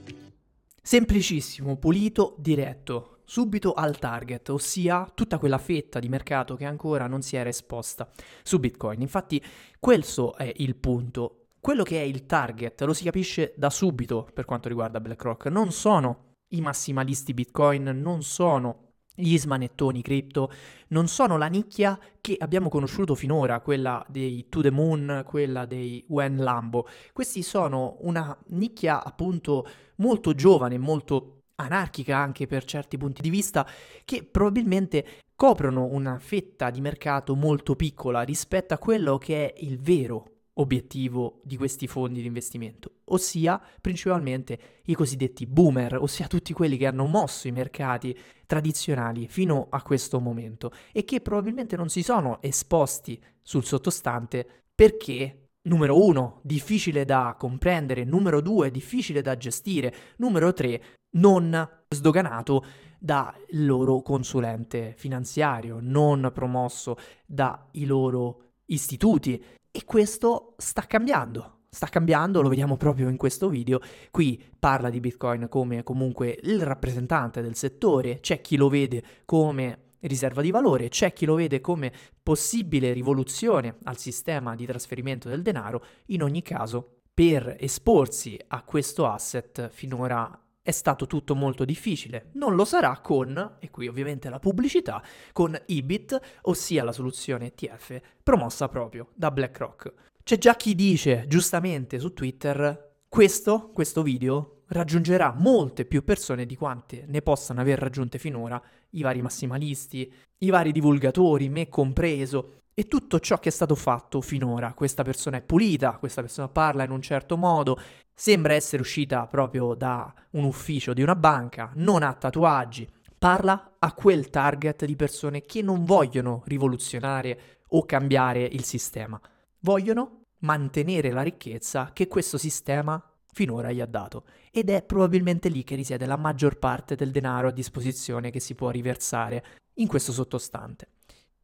Semplicissimo, 0.84 1.78
pulito, 1.78 2.36
diretto, 2.40 3.20
subito 3.24 3.74
al 3.74 4.00
target, 4.00 4.50
ossia 4.50 5.10
tutta 5.14 5.38
quella 5.38 5.60
fetta 5.60 6.00
di 6.00 6.10
mercato 6.10 6.56
che 6.56 6.66
ancora 6.66 7.06
non 7.06 7.22
si 7.22 7.36
era 7.36 7.50
esposta 7.50 8.10
su 8.42 8.60
Bitcoin. 8.60 9.00
Infatti 9.02 9.42
questo 9.80 10.36
è 10.36 10.52
il 10.58 10.76
punto. 10.76 11.50
Quello 11.60 11.84
che 11.84 12.00
è 12.00 12.04
il 12.04 12.26
target 12.26 12.82
lo 12.82 12.94
si 12.94 13.04
capisce 13.04 13.54
da 13.56 13.70
subito 13.70 14.28
per 14.34 14.46
quanto 14.46 14.70
riguarda 14.70 15.00
BlackRock. 15.00 15.46
Non 15.46 15.72
sono 15.72 16.38
i 16.48 16.62
massimalisti 16.62 17.36
Bitcoin, 17.36 17.84
non 17.84 18.24
sono 18.24 18.91
gli 19.14 19.38
smanettoni 19.38 20.02
cripto 20.02 20.52
non 20.90 21.08
sono 21.08 21.38
la 21.38 21.48
nicchia 21.48 22.00
che 22.20 22.36
abbiamo 22.40 22.70
conosciuto 22.70 23.16
finora, 23.16 23.60
quella 23.60 24.06
dei 24.08 24.48
To 24.50 24.62
The 24.62 24.72
Moon, 24.72 25.24
quella 25.26 25.66
dei 25.66 26.04
Wen 26.08 26.38
Lambo. 26.38 26.88
Questi 27.14 27.42
sono 27.42 27.98
una 28.02 28.38
nicchia 28.48 29.04
appunto 29.04 29.68
molto 29.96 30.34
giovane, 30.34 30.78
molto 30.78 31.44
anarchica 31.56 32.18
anche 32.18 32.48
per 32.48 32.64
certi 32.66 32.98
punti 32.98 33.22
di 33.22 33.30
vista, 33.30 33.68
che 34.06 34.24
probabilmente 34.24 35.06
coprono 35.36 35.86
una 35.86 36.20
fetta 36.20 36.70
di 36.70 36.82
mercato 36.82 37.36
molto 37.36 37.76
piccola 37.76 38.22
rispetto 38.22 38.74
a 38.74 38.78
quello 38.78 39.18
che 39.18 39.52
è 39.52 39.60
il 39.64 39.80
vero 39.80 40.31
obiettivo 40.56 41.40
di 41.44 41.58
questi 41.58 41.88
fondi 41.88 42.22
di 42.22 42.28
investimento, 42.28 43.02
ossia 43.06 43.62
principalmente 43.80 44.82
i 44.86 44.94
cosiddetti 44.94 45.46
boomer, 45.46 45.96
ossia 45.96 46.28
tutti 46.28 46.54
quelli 46.54 46.78
che 46.78 46.88
hanno 46.88 47.06
mosso 47.06 47.48
i 47.48 47.52
mercati 47.52 48.18
tradizionali 48.46 49.28
fino 49.28 49.68
a 49.70 49.82
questo 49.82 50.20
momento 50.20 50.72
e 50.92 51.06
che 51.06 51.22
probabilmente 51.22 51.76
non 51.76 51.90
si 51.90 52.04
sono 52.04 52.42
esposti 52.42 53.22
sul 53.42 53.64
sottostante 53.64 54.66
perché 54.76 55.42
Numero 55.64 56.04
uno, 56.04 56.40
difficile 56.42 57.06
da 57.06 57.36
comprendere, 57.38 58.04
numero 58.04 58.42
due, 58.42 58.72
difficile 58.72 59.22
da 59.22 59.38
gestire, 59.38 59.94
numero 60.18 60.54
tre, 60.54 60.82
non 61.18 61.70
sdoganato 61.88 62.66
dal 62.98 63.32
loro 63.50 64.02
consulente 64.02 64.96
finanziario, 64.98 65.78
non 65.80 66.32
promosso 66.34 66.98
dai 67.28 67.86
loro 67.86 68.54
istituti 68.66 69.44
e 69.72 69.86
questo 69.86 70.56
sta 70.58 70.84
cambiando. 70.84 71.60
Sta 71.70 71.88
cambiando, 71.88 72.42
lo 72.42 72.50
vediamo 72.50 72.76
proprio 72.76 73.08
in 73.08 73.16
questo 73.16 73.48
video. 73.48 73.80
Qui 74.12 74.44
parla 74.60 74.90
di 74.90 75.00
Bitcoin 75.00 75.48
come 75.48 75.84
comunque 75.84 76.38
il 76.44 76.62
rappresentante 76.62 77.42
del 77.42 77.56
settore, 77.56 78.20
c'è 78.20 78.42
chi 78.42 78.58
lo 78.58 78.68
vede 78.68 79.02
come 79.24 79.92
riserva 80.02 80.42
di 80.42 80.52
valore, 80.52 80.90
c'è 80.90 81.14
chi 81.14 81.26
lo 81.26 81.36
vede 81.36 81.62
come 81.62 81.94
possibile 82.22 82.92
rivoluzione 82.92 83.78
al 83.84 83.98
sistema 83.98 84.56
di 84.56 84.66
trasferimento 84.66 85.30
del 85.30 85.42
denaro, 85.42 85.84
in 86.08 86.24
ogni 86.24 86.42
caso 86.42 86.98
per 87.14 87.56
esporsi 87.60 88.38
a 88.48 88.64
questo 88.64 89.08
asset 89.08 89.70
finora 89.70 90.30
è 90.62 90.72
stato 90.72 91.08
tutto 91.08 91.36
molto 91.36 91.66
difficile. 91.66 92.30
Non 92.34 92.56
lo 92.56 92.66
sarà 92.66 93.00
con, 93.00 93.58
e 93.60 93.70
qui 93.70 93.88
ovviamente 93.88 94.30
la 94.30 94.40
pubblicità, 94.40 95.02
con 95.32 95.60
IBIT, 95.66 96.20
ossia 96.44 96.84
la 96.84 96.92
soluzione 96.92 97.54
ETF 97.54 98.00
promossa 98.22 98.68
proprio 98.68 99.10
da 99.16 99.32
BlackRock. 99.32 99.94
C'è 100.24 100.38
già 100.38 100.56
chi 100.56 100.76
dice, 100.76 101.26
giustamente 101.28 102.00
su 102.00 102.14
Twitter, 102.14 102.90
questo, 103.10 103.72
questo 103.74 104.04
video 104.04 104.62
raggiungerà 104.68 105.34
molte 105.38 105.86
più 105.86 106.04
persone 106.04 106.46
di 106.46 106.56
quante 106.56 107.04
ne 107.08 107.22
possano 107.22 107.60
aver 107.60 107.78
raggiunte 107.78 108.18
finora 108.18 108.62
i 108.92 109.02
vari 109.02 109.22
massimalisti, 109.22 110.14
i 110.38 110.50
vari 110.50 110.72
divulgatori, 110.72 111.50
me 111.50 111.68
compreso, 111.68 112.61
e 112.74 112.88
tutto 112.88 113.20
ciò 113.20 113.40
che 113.40 113.50
è 113.50 113.52
stato 113.52 113.76
fatto 113.76 114.22
finora. 114.22 114.74
Questa 114.74 115.04
persona 115.04 115.38
è 115.38 115.42
pulita, 115.42 115.98
questa 115.98 116.22
persona 116.22 116.48
parla 116.48 116.84
in 116.84 116.92
un 116.92 117.02
certo 117.02 117.38
modo, 117.38 117.80
sembra 118.14 118.54
essere 118.54 118.82
uscita 118.82 119.28
proprio 119.28 119.74
da 119.74 120.14
un 120.32 120.44
ufficio 120.44 120.94
di 120.94 121.02
una 121.02 121.16
banca, 121.16 121.72
non 121.76 122.04
ha 122.04 122.14
tatuaggi, 122.14 122.88
parla 123.18 123.76
a 123.80 123.94
quel 123.94 124.30
target 124.30 124.86
di 124.86 124.96
persone 124.96 125.42
che 125.42 125.62
non 125.62 125.84
vogliono 125.84 126.44
rivoluzionare 126.46 127.60
o 127.70 127.86
cambiare 127.86 128.44
il 128.44 128.64
sistema, 128.64 129.20
vogliono 129.60 130.22
mantenere 130.40 131.12
la 131.12 131.22
ricchezza 131.22 131.92
che 131.94 132.08
questo 132.08 132.38
sistema 132.38 133.04
finora 133.32 133.72
gli 133.72 133.82
ha 133.82 133.86
dato. 133.86 134.26
Ed 134.52 134.70
è 134.70 134.84
probabilmente 134.84 135.50
lì 135.50 135.64
che 135.64 135.76
risiede 135.76 136.06
la 136.06 136.18
maggior 136.18 136.58
parte 136.58 136.96
del 136.96 137.12
denaro 137.12 137.48
a 137.48 137.52
disposizione 137.52 138.30
che 138.30 138.40
si 138.40 138.56
può 138.56 138.70
riversare 138.70 139.44
in 139.76 139.88
questo 139.88 140.12
sottostante. 140.12 140.88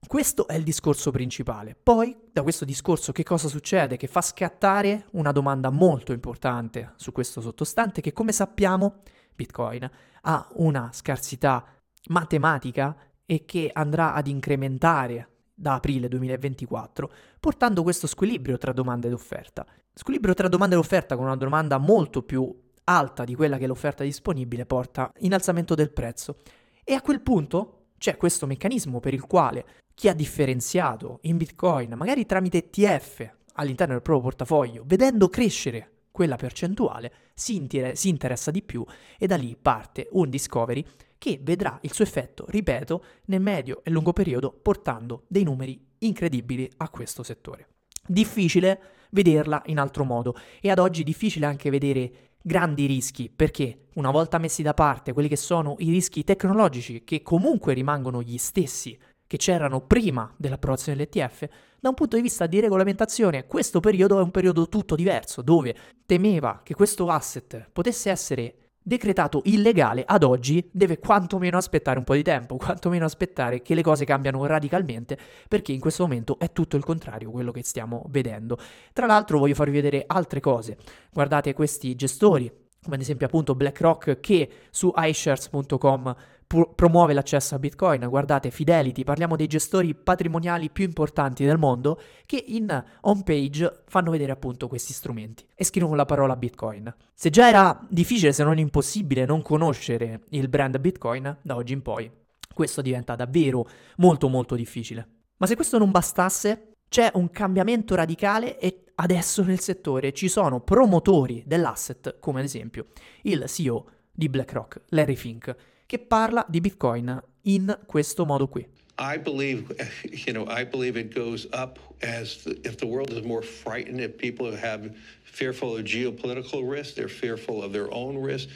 Questo 0.05 0.47
è 0.47 0.53
il 0.53 0.63
discorso 0.63 1.11
principale. 1.11 1.75
Poi, 1.81 2.15
da 2.31 2.43
questo 2.43 2.65
discorso, 2.65 3.11
che 3.11 3.23
cosa 3.23 3.47
succede? 3.47 3.97
Che 3.97 4.07
fa 4.07 4.21
scattare 4.21 5.07
una 5.13 5.31
domanda 5.31 5.69
molto 5.69 6.13
importante 6.13 6.93
su 6.95 7.11
questo 7.11 7.41
sottostante, 7.41 8.01
che 8.01 8.13
come 8.13 8.31
sappiamo 8.31 9.01
Bitcoin 9.35 9.89
ha 10.21 10.49
una 10.55 10.91
scarsità 10.93 11.65
matematica 12.09 12.95
e 13.25 13.43
che 13.45 13.69
andrà 13.73 14.13
ad 14.13 14.27
incrementare 14.27 15.29
da 15.53 15.73
aprile 15.73 16.07
2024, 16.07 17.11
portando 17.39 17.83
questo 17.83 18.07
squilibrio 18.07 18.57
tra 18.57 18.71
domanda 18.71 19.07
ed 19.07 19.13
offerta. 19.13 19.65
Squilibrio 19.93 20.33
tra 20.33 20.47
domanda 20.47 20.75
e 20.75 20.79
offerta 20.79 21.15
con 21.15 21.25
una 21.25 21.35
domanda 21.35 21.77
molto 21.79 22.21
più 22.21 22.65
alta 22.85 23.25
di 23.25 23.35
quella 23.35 23.57
che 23.57 23.65
è 23.65 23.67
l'offerta 23.67 24.03
disponibile 24.03 24.65
porta 24.65 25.11
innalzamento 25.19 25.75
del 25.75 25.91
prezzo. 25.91 26.37
E 26.83 26.93
a 26.93 27.01
quel 27.01 27.21
punto 27.21 27.87
c'è 27.97 28.15
questo 28.15 28.45
meccanismo 28.45 28.99
per 28.99 29.13
il 29.13 29.25
quale 29.25 29.65
chi 29.97 30.09
ha 30.09 30.13
differenziato 30.13 31.17
in 31.23 31.37
Bitcoin, 31.37 31.95
magari 31.95 32.27
tramite 32.27 32.69
ETF 32.69 33.33
all'interno 33.53 33.93
del 33.93 34.03
proprio 34.03 34.25
portafoglio, 34.25 34.83
vedendo 34.85 35.27
crescere 35.27 36.03
quella 36.11 36.35
percentuale, 36.35 37.11
si, 37.33 37.55
inter- 37.55 37.95
si 37.95 38.07
interessa 38.07 38.51
di 38.51 38.61
più 38.61 38.85
e 39.17 39.25
da 39.25 39.35
lì 39.35 39.57
parte 39.59 40.07
un 40.11 40.29
discovery 40.29 40.85
che 41.17 41.39
vedrà 41.41 41.79
il 41.81 41.91
suo 41.93 42.03
effetto, 42.03 42.45
ripeto, 42.47 43.03
nel 43.25 43.41
medio 43.41 43.81
e 43.83 43.89
lungo 43.89 44.13
periodo 44.13 44.51
portando 44.51 45.23
dei 45.27 45.41
numeri 45.41 45.83
incredibili 45.97 46.69
a 46.77 46.89
questo 46.89 47.23
settore. 47.23 47.69
Difficile 48.05 48.79
vederla 49.09 49.63
in 49.65 49.79
altro 49.79 50.03
modo 50.03 50.35
e 50.61 50.69
ad 50.69 50.77
oggi 50.77 51.01
difficile 51.01 51.47
anche 51.47 51.71
vedere 51.71 52.35
grandi 52.39 52.85
rischi 52.85 53.31
perché 53.35 53.87
una 53.95 54.11
volta 54.11 54.37
messi 54.37 54.61
da 54.61 54.75
parte 54.75 55.11
quelli 55.11 55.27
che 55.27 55.35
sono 55.35 55.75
i 55.79 55.89
rischi 55.89 56.23
tecnologici 56.23 57.03
che 57.03 57.23
comunque 57.23 57.73
rimangono 57.73 58.21
gli 58.21 58.37
stessi 58.37 58.95
che 59.27 59.37
c'erano 59.37 59.81
prima 59.81 60.33
dell'approvazione 60.37 60.97
dell'ETF, 60.97 61.47
da 61.79 61.89
un 61.89 61.95
punto 61.95 62.15
di 62.15 62.21
vista 62.21 62.47
di 62.47 62.59
regolamentazione, 62.59 63.45
questo 63.45 63.79
periodo 63.79 64.17
è 64.17 64.23
un 64.23 64.31
periodo 64.31 64.67
tutto 64.67 64.95
diverso, 64.95 65.41
dove 65.41 65.75
temeva 66.05 66.61
che 66.63 66.73
questo 66.73 67.07
asset 67.09 67.69
potesse 67.71 68.09
essere 68.09 68.55
decretato 68.87 69.41
illegale 69.43 70.05
ad 70.07 70.23
oggi 70.23 70.69
deve 70.71 70.97
quantomeno 70.97 71.57
aspettare 71.57 71.97
un 71.97 72.05
po' 72.05 72.13
di 72.13 72.23
tempo, 72.23 72.55
quantomeno 72.57 73.03
aspettare 73.03 73.61
che 73.61 73.75
le 73.75 73.83
cose 73.83 74.05
cambiano 74.05 74.45
radicalmente, 74.45 75.17
perché 75.49 75.73
in 75.73 75.81
questo 75.81 76.03
momento 76.03 76.39
è 76.39 76.53
tutto 76.53 76.77
il 76.77 76.85
contrario 76.85 77.29
quello 77.29 77.51
che 77.51 77.63
stiamo 77.63 78.05
vedendo. 78.07 78.57
Tra 78.93 79.05
l'altro 79.05 79.39
voglio 79.39 79.55
farvi 79.55 79.73
vedere 79.73 80.05
altre 80.07 80.39
cose. 80.39 80.77
Guardate 81.11 81.53
questi 81.53 81.95
gestori, 81.95 82.49
come 82.87 82.95
ad 82.95 83.01
esempio 83.01 83.27
appunto 83.27 83.53
BlackRock 83.53 84.21
che 84.21 84.49
su 84.69 84.93
iShares.com 84.95 86.15
pro- 86.47 86.71
promuove 86.73 87.11
l'accesso 87.13 87.53
a 87.53 87.59
Bitcoin. 87.59 88.07
Guardate, 88.07 88.49
Fidelity, 88.49 89.03
parliamo 89.03 89.35
dei 89.35 89.47
gestori 89.47 89.93
patrimoniali 89.93 90.69
più 90.69 90.85
importanti 90.85 91.43
del 91.43 91.57
mondo 91.57 92.01
che 92.25 92.41
in 92.47 92.83
home 93.01 93.23
page 93.23 93.83
fanno 93.87 94.09
vedere 94.09 94.31
appunto 94.31 94.69
questi 94.69 94.93
strumenti 94.93 95.45
e 95.53 95.65
scrivono 95.65 95.95
la 95.95 96.05
parola 96.05 96.37
Bitcoin. 96.37 96.95
Se 97.13 97.29
già 97.29 97.49
era 97.49 97.85
difficile, 97.89 98.31
se 98.31 98.45
non 98.45 98.57
impossibile, 98.57 99.25
non 99.25 99.41
conoscere 99.41 100.21
il 100.29 100.47
brand 100.47 100.79
Bitcoin, 100.79 101.39
da 101.41 101.55
oggi 101.55 101.73
in 101.73 101.81
poi 101.81 102.09
questo 102.53 102.81
diventa 102.81 103.15
davvero 103.15 103.67
molto 103.97 104.29
molto 104.29 104.55
difficile. 104.55 105.07
Ma 105.37 105.45
se 105.45 105.55
questo 105.55 105.77
non 105.77 105.91
bastasse, 105.91 106.71
c'è 106.87 107.11
un 107.15 107.29
cambiamento 107.29 107.95
radicale 107.95 108.57
e 108.57 108.85
adesso 108.99 109.43
nel 109.43 109.59
settore 109.59 110.13
ci 110.13 110.27
sono 110.27 110.61
promotori 110.61 111.43
dell'asset, 111.45 112.17
come 112.19 112.39
ad 112.39 112.45
esempio 112.45 112.87
il 113.23 113.45
CEO 113.47 113.85
di 114.11 114.29
BlackRock, 114.29 114.81
Larry 114.89 115.15
Fink, 115.15 115.55
che 115.85 115.99
parla 115.99 116.45
di 116.47 116.59
Bitcoin 116.61 117.21
in 117.43 117.79
questo 117.85 118.25
modo 118.25 118.47
qui. 118.47 118.67
I 118.99 119.19
believe, 119.19 119.75
you 120.25 120.33
know, 120.33 120.45
I 120.49 120.65
believe 120.65 120.97
it 120.99 121.13
goes 121.13 121.47
up 121.53 121.79
as 122.01 122.43
the, 122.43 122.59
if 122.63 122.77
the 122.77 122.87
world 122.87 123.11
is 123.11 123.23
more 123.23 123.43
frightened, 123.43 123.99
if 124.01 124.17
people 124.17 124.55
have 124.55 124.95
fearful 125.23 125.77
of 125.77 125.83
geopolitical 125.83 126.67
risk, 126.67 126.95
they're 126.95 127.07
fearful 127.07 127.61
of 127.61 127.71
their 127.71 127.91
own 127.93 128.17
risk. 128.17 128.49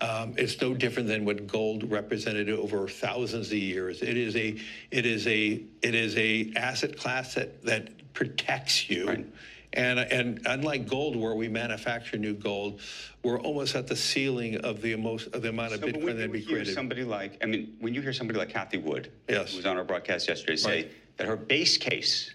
Um, 0.00 0.34
it's 0.36 0.60
no 0.60 0.74
different 0.74 1.08
than 1.08 1.24
what 1.24 1.46
gold 1.46 1.88
represented 1.88 2.50
over 2.50 2.88
thousands 2.88 3.46
of 3.52 3.58
years. 3.58 4.02
It 4.02 4.16
is 4.16 4.34
a, 4.34 4.56
it 4.90 5.06
is 5.06 5.28
a, 5.28 5.62
it 5.82 5.94
is 5.94 6.16
a 6.16 6.52
asset 6.56 6.96
class 6.96 7.34
that 7.34 7.62
that 7.62 8.12
protects 8.12 8.90
you. 8.90 9.06
Right. 9.06 9.26
And, 9.74 9.98
and 9.98 10.40
unlike 10.46 10.88
gold, 10.88 11.16
where 11.16 11.34
we 11.34 11.48
manufacture 11.48 12.16
new 12.16 12.34
gold, 12.34 12.80
we're 13.24 13.40
almost 13.40 13.74
at 13.74 13.86
the 13.88 13.96
ceiling 13.96 14.56
of 14.58 14.80
the 14.80 14.94
most 14.96 15.26
of 15.34 15.42
the 15.42 15.48
amount 15.48 15.74
of 15.74 15.80
so, 15.80 15.86
Bitcoin 15.86 16.16
that 16.16 16.30
we 16.30 16.42
created. 16.44 16.72
Somebody 16.72 17.02
like, 17.02 17.38
I 17.42 17.46
mean, 17.46 17.76
when 17.80 17.92
you 17.92 18.00
hear 18.00 18.12
somebody 18.12 18.38
like 18.38 18.50
Kathy 18.50 18.78
Wood, 18.78 19.10
yes. 19.28 19.50
who 19.50 19.56
was 19.56 19.66
on 19.66 19.76
our 19.76 19.84
broadcast 19.84 20.28
yesterday, 20.28 20.56
say 20.56 20.82
right. 20.82 20.92
that 21.16 21.26
her 21.26 21.36
base 21.36 21.76
case, 21.76 22.32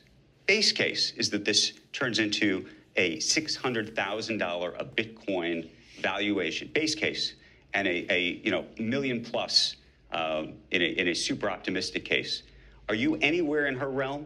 base 0.48 0.74
case, 0.74 1.14
is 1.14 1.30
that 1.30 1.46
this 1.46 1.74
turns 1.94 2.20
into 2.20 2.66
a 2.98 3.20
six 3.20 3.56
hundred 3.56 3.96
thousand 3.96 4.38
dollar 4.38 4.74
a 4.78 4.84
Bitcoin 4.84 5.70
valuation, 6.02 6.70
base 6.74 6.96
case, 6.96 7.36
and 7.74 7.88
a, 7.88 8.14
a 8.14 8.42
you 8.44 8.52
know 8.52 8.66
million 8.78 9.24
plus 9.24 9.78
um, 10.12 10.54
in 10.72 10.82
a 10.82 10.86
in 10.86 11.08
a 11.08 11.14
super 11.14 11.50
optimistic 11.50 12.04
case. 12.04 12.44
Are 12.90 12.96
you 12.96 13.16
anywhere 13.18 13.68
in 13.68 13.76
her 13.78 13.90
realm? 13.90 14.26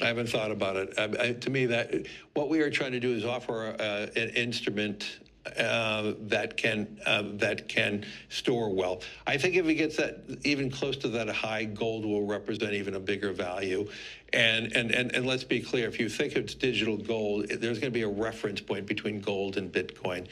I 0.00 0.06
haven't 0.06 0.28
thought 0.28 0.50
about 0.50 0.76
it. 0.76 0.94
I, 0.98 1.04
I, 1.20 1.32
to 1.32 1.50
me, 1.50 1.66
that 1.66 2.06
what 2.34 2.48
we 2.48 2.60
are 2.60 2.70
trying 2.70 2.92
to 2.92 3.00
do 3.00 3.12
is 3.12 3.24
offer 3.24 3.76
uh, 3.78 4.06
an 4.16 4.30
instrument 4.30 5.20
uh, 5.58 6.14
that 6.20 6.56
can 6.56 6.98
uh, 7.06 7.22
that 7.34 7.68
can 7.68 8.04
store 8.28 8.74
well. 8.74 9.02
I 9.26 9.36
think 9.36 9.56
if 9.56 9.66
it 9.66 9.74
gets 9.74 9.96
that 9.96 10.24
even 10.42 10.70
close 10.70 10.96
to 10.98 11.08
that 11.08 11.28
high, 11.28 11.64
gold 11.64 12.04
will 12.04 12.26
represent 12.26 12.72
even 12.72 12.94
a 12.94 13.00
bigger 13.00 13.32
value. 13.32 13.88
And 14.32 14.74
and 14.74 14.90
and, 14.90 15.14
and 15.14 15.26
let's 15.26 15.44
be 15.44 15.60
clear: 15.60 15.86
if 15.86 16.00
you 16.00 16.08
think 16.08 16.34
it's 16.34 16.54
digital 16.54 16.96
gold, 16.96 17.48
there's 17.48 17.78
going 17.78 17.92
to 17.92 17.98
be 17.98 18.02
a 18.02 18.08
reference 18.08 18.60
point 18.60 18.86
between 18.86 19.20
gold 19.20 19.56
and 19.56 19.70
Bitcoin. 19.70 20.26